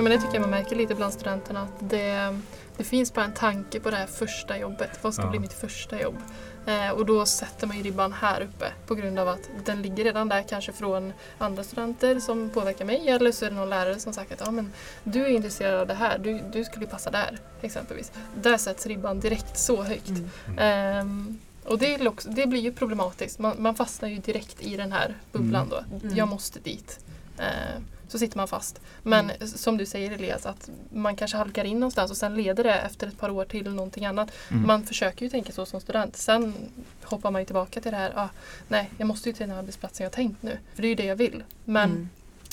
[0.01, 1.63] Ja, men det tycker jag man märker lite bland studenterna.
[1.63, 2.39] Att det,
[2.77, 4.91] det finns bara en tanke på det här första jobbet.
[5.03, 5.31] Vad ska Ja.
[5.31, 6.17] bli mitt första jobb?
[6.67, 10.05] Eh, och då sätter man ju ribban här uppe på grund av att den ligger
[10.05, 14.01] redan där kanske från andra studenter som påverkar mig eller så är det någon lärare
[14.01, 14.73] som sagt att ja, men
[15.05, 18.13] du är intresserad av det här, du, du skulle passa där exempelvis.
[18.35, 20.09] Där sätts ribban direkt så högt.
[20.09, 20.59] Mm.
[20.59, 23.39] Ehm, och det, också, det blir ju problematiskt.
[23.39, 25.85] Man, man fastnar ju direkt i den här bubblan då.
[26.03, 26.17] Mm.
[26.17, 26.99] Jag måste dit.
[27.39, 28.81] Ehm, så sitter man fast.
[29.03, 32.75] Men som du säger Elias, att man kanske halkar in någonstans och sen leder det
[32.75, 34.31] efter ett par år till någonting annat.
[34.51, 34.67] Mm.
[34.67, 36.17] Man försöker ju tänka så som student.
[36.17, 36.55] Sen
[37.03, 38.29] hoppar man ju tillbaka till det här, ah,
[38.69, 40.59] nej jag måste ju till den här arbetsplatsen jag tänkt nu.
[40.75, 41.43] För det är ju det jag vill.
[41.65, 42.09] Men Mm.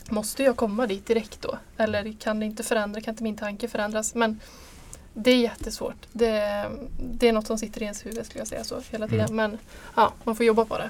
[0.09, 1.57] måste jag komma dit direkt då?
[1.77, 4.15] Eller kan det inte förändra, kan inte min tanke förändras?
[4.15, 4.39] Men
[5.13, 6.07] det är jättesvårt.
[6.11, 6.65] Det,
[7.13, 9.25] det är något som sitter i ens huvud skulle jag säga så hela tiden.
[9.29, 9.35] Mm.
[9.35, 9.57] Men
[9.95, 10.89] ja, man får jobba på det.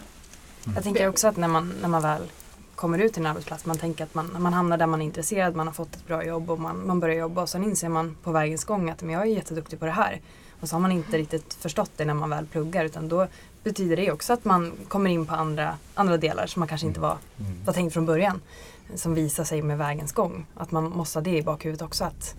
[0.75, 2.21] Jag tänker också att när man, när man väl
[2.77, 5.55] kommer ut till en arbetsplats, man tänker att man, man hamnar där man är intresserad,
[5.55, 8.17] man har fått ett bra jobb och man, man börjar jobba och sen inser man
[8.23, 10.21] på vägens gång att men jag är jätteduktig på det här.
[10.61, 13.27] Och så har man inte riktigt förstått det när man väl pluggar utan då
[13.63, 16.99] betyder det också att man kommer in på andra, andra delar som man kanske inte
[16.99, 17.51] var, Mm.
[17.65, 18.41] var tänkt från början.
[18.95, 20.45] Som visar sig med vägens gång.
[20.55, 22.35] Att man måste ha det i bakhuvudet också att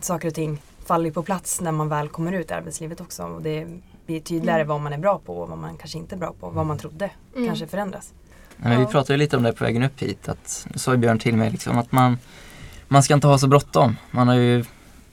[0.00, 3.22] saker och ting faller på plats när man väl kommer ut i arbetslivet också.
[3.24, 3.66] Och det
[4.06, 4.68] blir tydligare Mm.
[4.68, 6.50] vad man är bra på och vad man kanske inte är bra på.
[6.50, 7.46] Vad man trodde Mm.
[7.46, 8.12] kanske förändras.
[8.56, 8.90] Men vi Ja.
[8.90, 10.28] pratade lite om det på vägen upp hit.
[10.28, 12.18] Att, sa Björn till mig liksom, att man,
[12.88, 13.96] man ska inte ha så bråttom.
[14.10, 14.64] Man har ju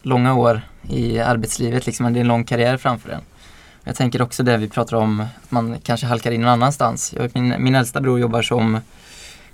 [0.02, 3.22] långa år i arbetslivet, liksom, det är en lång karriär framför en.
[3.84, 7.14] Jag tänker också det vi pratar om, att man kanske halkar in någon annanstans.
[7.18, 8.80] Jag, min, min äldsta bror jobbar som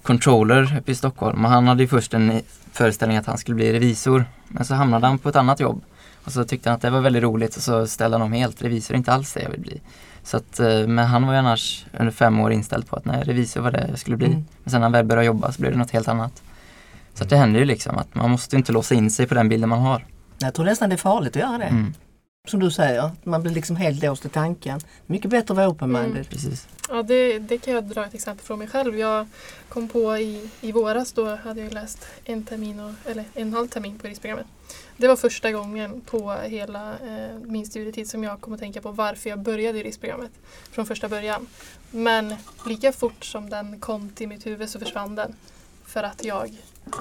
[0.04, 3.74] controller uppe i Stockholm och han hade ju först en föreställning att han skulle bli
[3.74, 4.26] revisor.
[4.48, 5.82] Men så hamnade han på ett annat jobb.
[6.24, 8.62] Och så tyckte han att det var väldigt roligt och så ställde han om helt.
[8.62, 9.82] Revisor är inte alls det jag vill bli.
[10.30, 13.24] Så att, eh, men han var ju annars under fem år inställd på att nej,
[13.24, 14.28] revisor var det jag skulle bli.
[14.28, 14.46] Mm.
[14.64, 16.44] Men sen när han väl började jobba så blev det något helt annat.
[17.14, 19.50] Så att det händer ju liksom att man måste inte låsa in sig på den
[19.50, 20.06] bilden man har.
[20.40, 21.64] Jag tror nästan det är farligt att göra det.
[21.64, 21.94] Mm,
[22.50, 24.80] Som du säger, man blir liksom helt låst i tanken.
[25.06, 26.12] Mycket bättre att vara open-minded.
[26.12, 26.26] Mm.
[26.26, 26.68] precis.
[26.90, 29.00] Ja, det, det kan jag dra ett exempel från mig själv.
[29.00, 29.28] Jag
[29.70, 33.68] kom på i, i våras, då hade jag läst en termin, och, eller en halv
[33.68, 34.46] termin på juristprogrammet.
[34.98, 38.92] Det var första gången på hela eh, min studietid som jag kom att tänka på
[38.92, 40.32] varför jag började juristprogrammet
[40.72, 41.48] från första början.
[41.92, 42.36] Men
[42.66, 45.36] lika fort som den kom till mitt huvud så försvann den.
[45.86, 46.58] För att jag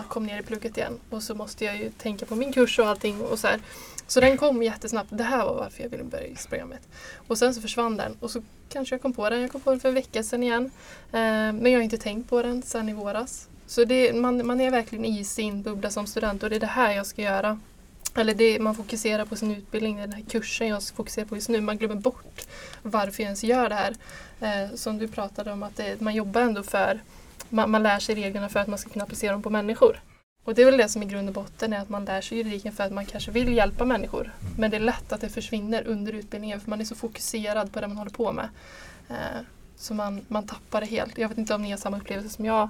[0.08, 2.86] kom ner i plugget igen och så måste jag ju tänka på min kurs och
[2.86, 3.20] allting.
[3.20, 3.60] Och så, här
[4.08, 5.08] så den kom jättesnabbt.
[5.12, 6.88] Det här var varför jag ville börja juristprogrammet.
[7.28, 9.40] Och sen så försvann den och så kanske jag kom på den.
[9.40, 10.70] Jag kom på den för en vecka sedan igen.
[11.12, 11.20] Eh,
[11.52, 13.48] men jag har inte tänkt på den sedan i våras.
[13.66, 16.66] Så det, man, man är verkligen i sin bubbla som student och det är det
[16.66, 17.60] här jag ska göra.
[18.14, 21.60] Eller det, man fokuserar på sin utbildning, den här kursen jag fokuserar på just nu.
[21.60, 22.46] Man glömmer bort
[22.82, 23.94] varför jag ens gör det här.
[24.40, 27.00] Eh, som du pratade om, att det, man jobbar ändå för
[27.48, 30.00] man, man lär sig reglerna för att man ska kunna applicera dem på människor.
[30.48, 32.38] Och det är väl det som i grund och botten är att man lär sig
[32.38, 34.20] juridiken för att man kanske vill hjälpa människor.
[34.20, 34.54] Mm.
[34.58, 37.80] Men det är lätt att det försvinner under utbildningen för man är så fokuserad på
[37.80, 38.48] det man håller på med.
[39.08, 39.40] Eh,
[39.76, 41.18] så man, man tappar det helt.
[41.18, 42.68] Jag vet inte om ni har samma upplevelse som jag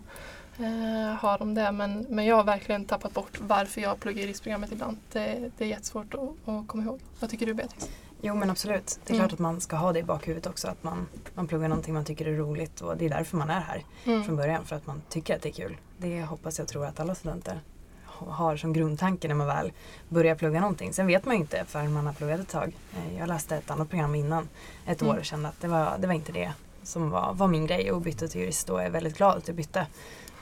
[0.59, 4.73] eh, har om det men, men jag har verkligen tappat bort varför jag pluggar juristprogrammet
[4.73, 4.97] ibland.
[5.13, 7.01] Det, det är jättesvårt att, att komma ihåg.
[7.21, 7.89] Vad tycker du Beatrice?
[8.21, 9.01] Jo men absolut.
[9.05, 9.29] Det är Mm.
[9.29, 10.69] klart att man ska ha det i bakhuvudet också.
[10.69, 13.61] Att man, man pluggar någonting man tycker är roligt och det är därför man är
[13.61, 14.25] här Mm.
[14.25, 14.65] från början.
[14.65, 15.77] För att man tycker att det är kul.
[15.99, 17.61] Det hoppas jag tror att alla studenter
[18.07, 19.73] ha- har som grundtanke när man väl
[20.09, 20.93] börjar plugga någonting.
[20.93, 22.77] Sen vet man ju inte förrän man har pluggat ett tag.
[22.97, 24.49] Eh, Jag läste ett annat program innan
[24.87, 25.15] ett Mm.
[25.15, 26.53] år och kände att det var, det var inte det
[26.83, 29.57] som var, var min grej och bytte till jurist och är väldigt glad att jag
[29.57, 29.87] bytte.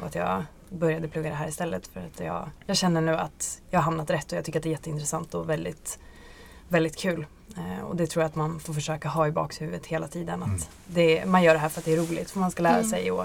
[0.00, 3.60] Och att jag började plugga det här istället för att jag, jag känner nu att
[3.70, 5.98] jag har hamnat rätt och jag tycker att det är jätteintressant och väldigt,
[6.68, 7.26] väldigt kul.
[7.56, 10.42] Eh, och det tror jag att man får försöka ha i bakhuvudet hela tiden.
[10.42, 10.60] Att Mm.
[10.86, 12.90] det, man gör det här för att det är roligt, för man ska lära Mm.
[12.90, 13.10] sig.
[13.10, 13.24] Och,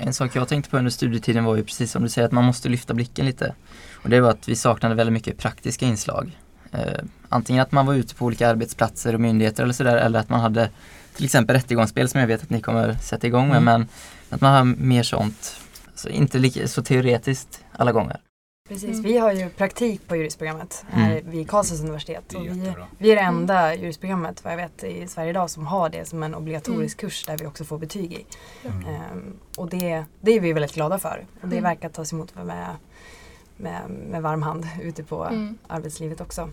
[0.00, 2.44] En sak jag tänkte på under studietiden var ju precis som du säger att man
[2.44, 3.54] måste lyfta blicken lite.
[4.02, 6.38] Och det var att vi saknade väldigt mycket praktiska inslag.
[6.72, 6.80] Eh,
[7.28, 10.40] antingen att man var ute på olika arbetsplatser och myndigheter eller sådär eller att man
[10.40, 10.70] hade
[11.16, 13.64] till exempel rättegångsspel som jag vet att ni kommer sätta igång med Mm.
[13.64, 13.88] men
[14.30, 15.56] att man har mer sånt.
[15.90, 18.20] Alltså inte lika, så teoretiskt alla gånger.
[18.68, 19.02] Precis, Mm.
[19.02, 22.24] vi har ju praktik på juristprogrammet här vid Karlstads universitet.
[22.28, 25.50] Det är Och vi, vi är det enda juristprogrammet vad jag vet i Sverige idag
[25.50, 27.10] som har det som en obligatorisk Mm.
[27.10, 28.26] kurs där vi också får betyg i.
[28.64, 28.86] Mm.
[28.86, 31.26] Ehm, och det, det är vi väldigt glada för.
[31.42, 31.64] Och det Mm.
[31.64, 32.76] verkar tas emot med,
[33.56, 35.58] med, med varm hand ute på Mm.
[35.66, 36.50] arbetslivet också.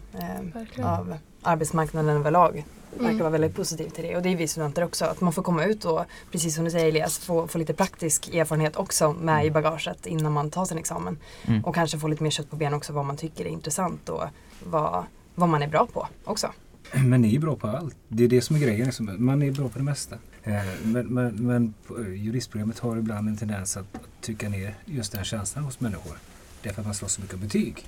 [0.54, 0.90] Verkligen.
[0.90, 2.66] av arbetsmarknaden överlag.
[2.92, 3.20] Verkar Mm.
[3.20, 5.06] vara väldigt positiv till det och det är vi studenter också.
[5.06, 8.34] Att man får komma ut och precis som du säger Elias, få, få lite praktisk
[8.34, 11.18] erfarenhet också med i bagaget innan man tar sin examen.
[11.46, 11.64] Mm.
[11.66, 14.24] Och kanske få lite mer kött på benen också vad man tycker är intressant och
[14.64, 15.04] vad,
[15.36, 16.52] vad man är bra på också.
[16.94, 17.96] Men ni är bra på allt.
[18.08, 18.86] Det är det som är grejen.
[18.86, 19.16] liksom.
[19.26, 20.16] Man är bra på det mesta.
[20.44, 23.86] Eh, Men, men, men eh, juristprogrammet har ibland en tendens att
[24.22, 26.18] trycka ner just den känslan hos människor.
[26.64, 27.88] Därför att man slåss så mycket betyg.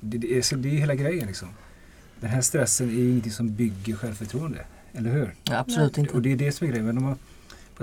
[0.00, 1.48] Det, det, är, så det är hela grejen liksom.
[2.22, 4.64] Den här stressen är ingenting som bygger självförtroende.
[4.92, 5.34] Eller hur?
[5.44, 6.14] Ja, absolut inte.
[6.14, 6.86] Och det är det som är grejen.
[6.86, 7.18] Men man,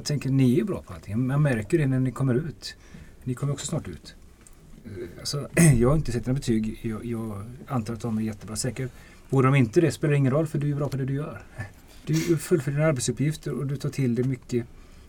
[0.04, 1.28] tänker, ni är bra på allting.
[1.28, 2.76] Man märker det när ni kommer ut.
[3.24, 4.16] Ni kommer också snart ut.
[4.86, 6.80] Eh, Alltså, jag har inte sett några betyg.
[6.82, 8.56] Jag, jag antar att de är jättebra.
[8.56, 8.92] Säkert.
[9.30, 11.14] Vore de inte det spelar det ingen roll för du är bra på det du
[11.14, 11.42] gör.
[12.06, 14.66] Du fullföljer dina arbetsuppgifter och du tar till det mycket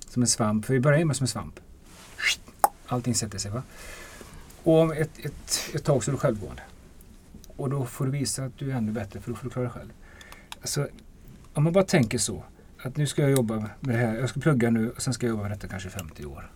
[0.08, 0.64] som en svamp.
[0.66, 1.60] För i början är man som en svamp.
[2.86, 3.50] Allting sätter sig.
[3.50, 3.62] va?
[4.62, 6.62] Och om ett, ett, ett tag så är du självgående.
[7.56, 9.64] Och då får du visa att du är ännu bättre för då får du klara
[9.64, 9.90] dig själv.
[10.60, 10.88] Alltså,
[11.54, 12.44] om man bara tänker så.
[12.82, 14.14] Att nu ska jag jobba med det här.
[14.16, 16.50] Jag ska plugga nu och sen ska jag jobba med detta kanske 50 år.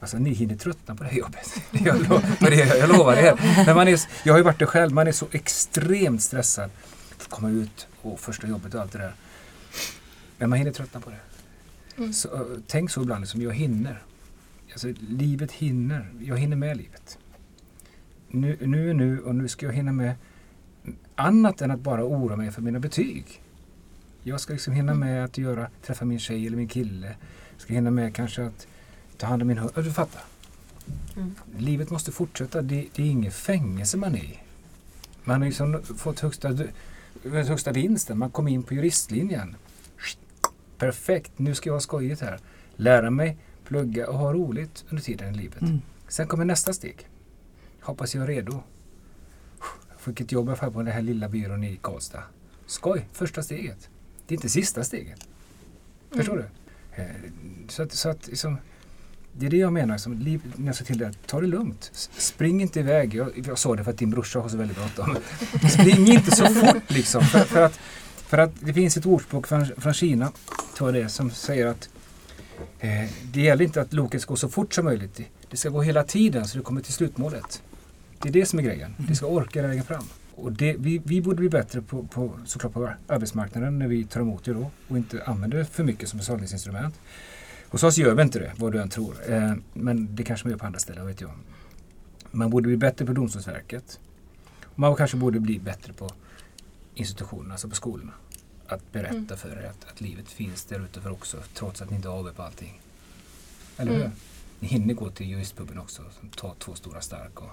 [0.00, 1.54] Alltså ni hinner tröttna på det här jobbet.
[1.70, 3.64] Jag, lo- det, jag lovar er.
[3.66, 4.92] Men man är, jag har ju varit det själv.
[4.92, 6.70] Man är så extremt stressad.
[7.16, 9.14] För att komma ut och första jobbet och allt det där.
[10.38, 11.20] Men man hinner tröttna på det.
[11.96, 12.12] Mm.
[12.12, 14.02] Så, tänk så ibland, liksom, jag hinner.
[14.72, 16.10] Alltså, livet hinner.
[16.20, 17.18] Jag hinner med livet.
[18.30, 20.14] Nu, nu nu och nu ska jag hinna med
[21.14, 23.42] annat än att bara oroa mig för mina betyg.
[24.22, 27.16] Jag ska liksom hinna med att göra, träffa min tjej eller min kille.
[27.52, 28.66] Jag ska hinna med kanske att
[29.16, 29.72] ta hand om min hund.
[29.74, 30.22] Du fattar.
[31.16, 31.34] Mm.
[31.58, 32.62] Livet måste fortsätta.
[32.62, 34.38] Det, det är inget fängelse man är i.
[35.24, 36.58] Man har liksom fått högsta,
[37.24, 38.18] högsta vinsten.
[38.18, 39.56] Man kom in på juristlinjen.
[40.78, 42.38] Perfekt, nu ska jag ha skojigt här.
[42.76, 45.60] Lära mig, plugga och ha roligt under tiden i livet.
[45.60, 45.80] Mm.
[46.08, 47.09] Sen kommer nästa steg.
[47.90, 48.62] Hoppas jag är redo.
[49.90, 52.22] Jag fick ett jobb fall på den här lilla byrån i Karlstad.
[52.66, 53.88] Skoj, första steget.
[54.26, 55.20] Det är inte sista steget.
[56.10, 56.46] Förstår Mm.
[56.96, 57.02] du?
[57.02, 57.08] Eh,
[57.68, 58.56] Så att, så att liksom,
[59.32, 61.90] det är det jag menar, som liv, när jag sa till dig, ta det lugnt.
[62.18, 63.14] Spring inte iväg.
[63.14, 65.16] Jag, jag sa det för att din brorsa har så väldigt bråttom.
[65.70, 67.22] Spring inte så fort liksom.
[67.24, 67.74] För, för, att,
[68.16, 70.32] för att det finns ett ordspråk från, från Kina,
[70.76, 71.88] tror jag det som säger att
[72.80, 75.20] eh, det gäller inte att loket ska gå så fort som möjligt.
[75.50, 77.62] Det ska gå hela tiden så du kommer till slutmålet.
[78.22, 78.94] Det är det som är grejen.
[79.08, 80.04] Det ska orka vägen fram.
[80.34, 84.20] Och det, vi, vi borde bli bättre på, på, såklart på arbetsmarknaden när vi tar
[84.20, 87.00] emot det då och inte använder det för mycket som betalningsinstrument.
[87.68, 89.14] Hos oss gör vi inte det, vad du än tror.
[89.32, 91.30] Eh, men det kanske man gör på andra ställen, vet jag.
[92.30, 94.00] Man borde bli bättre på Domstolsverket.
[94.74, 96.10] Man kanske borde bli bättre på
[96.94, 98.12] institutionerna, alltså på skolorna.
[98.66, 99.36] Att berätta Mm.
[99.36, 102.18] för er att, att livet finns där ute för också, trots att ni inte har
[102.18, 102.80] AW på allting.
[103.76, 104.02] Eller Mm.
[104.02, 104.10] hur?
[104.60, 106.02] Ni hinner gå till juristpuben också,
[106.36, 107.50] ta två stora stark och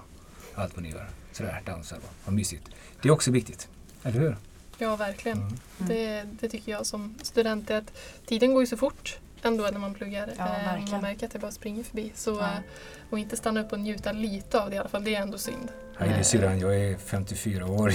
[0.58, 1.06] allt vad ni gör.
[1.32, 2.68] Sådär, dansar vad mysigt.
[3.02, 3.68] Det är också viktigt,
[4.02, 4.36] eller hur?
[4.78, 5.38] Ja, verkligen.
[5.38, 5.54] Mm.
[5.78, 7.70] Det, det tycker jag som student.
[7.70, 7.92] är Att
[8.26, 10.30] tiden går ju så fort ändå när man pluggar.
[10.38, 10.90] Ja, Eh, verkligen.
[10.90, 12.12] man märker att det bara springer förbi.
[12.14, 12.38] Så, Ja.
[12.46, 12.48] eh,
[13.10, 15.04] Och inte stanna upp och njuta lite av det i alla fall.
[15.04, 15.68] Det är ändå synd.
[15.98, 17.94] Hej Eh, du syrran, jag är 54 år.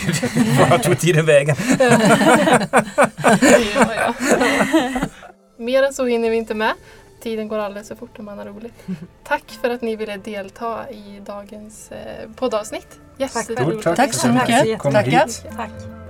[0.70, 1.55] Vart tog tiden vägen?
[3.76, 4.14] gör jag.
[5.57, 6.74] Mer än så hinner vi inte med.
[7.24, 8.74] Tiden går alldeles för fort när man har roligt.
[9.24, 13.00] Tack för att ni ville delta i dagens eh, poddavsnitt.
[13.18, 13.84] Jätteroligt.
[13.84, 14.66] tack, Tack så mycket.
[14.66, 15.46] hit.
[15.58, 16.03] Tack.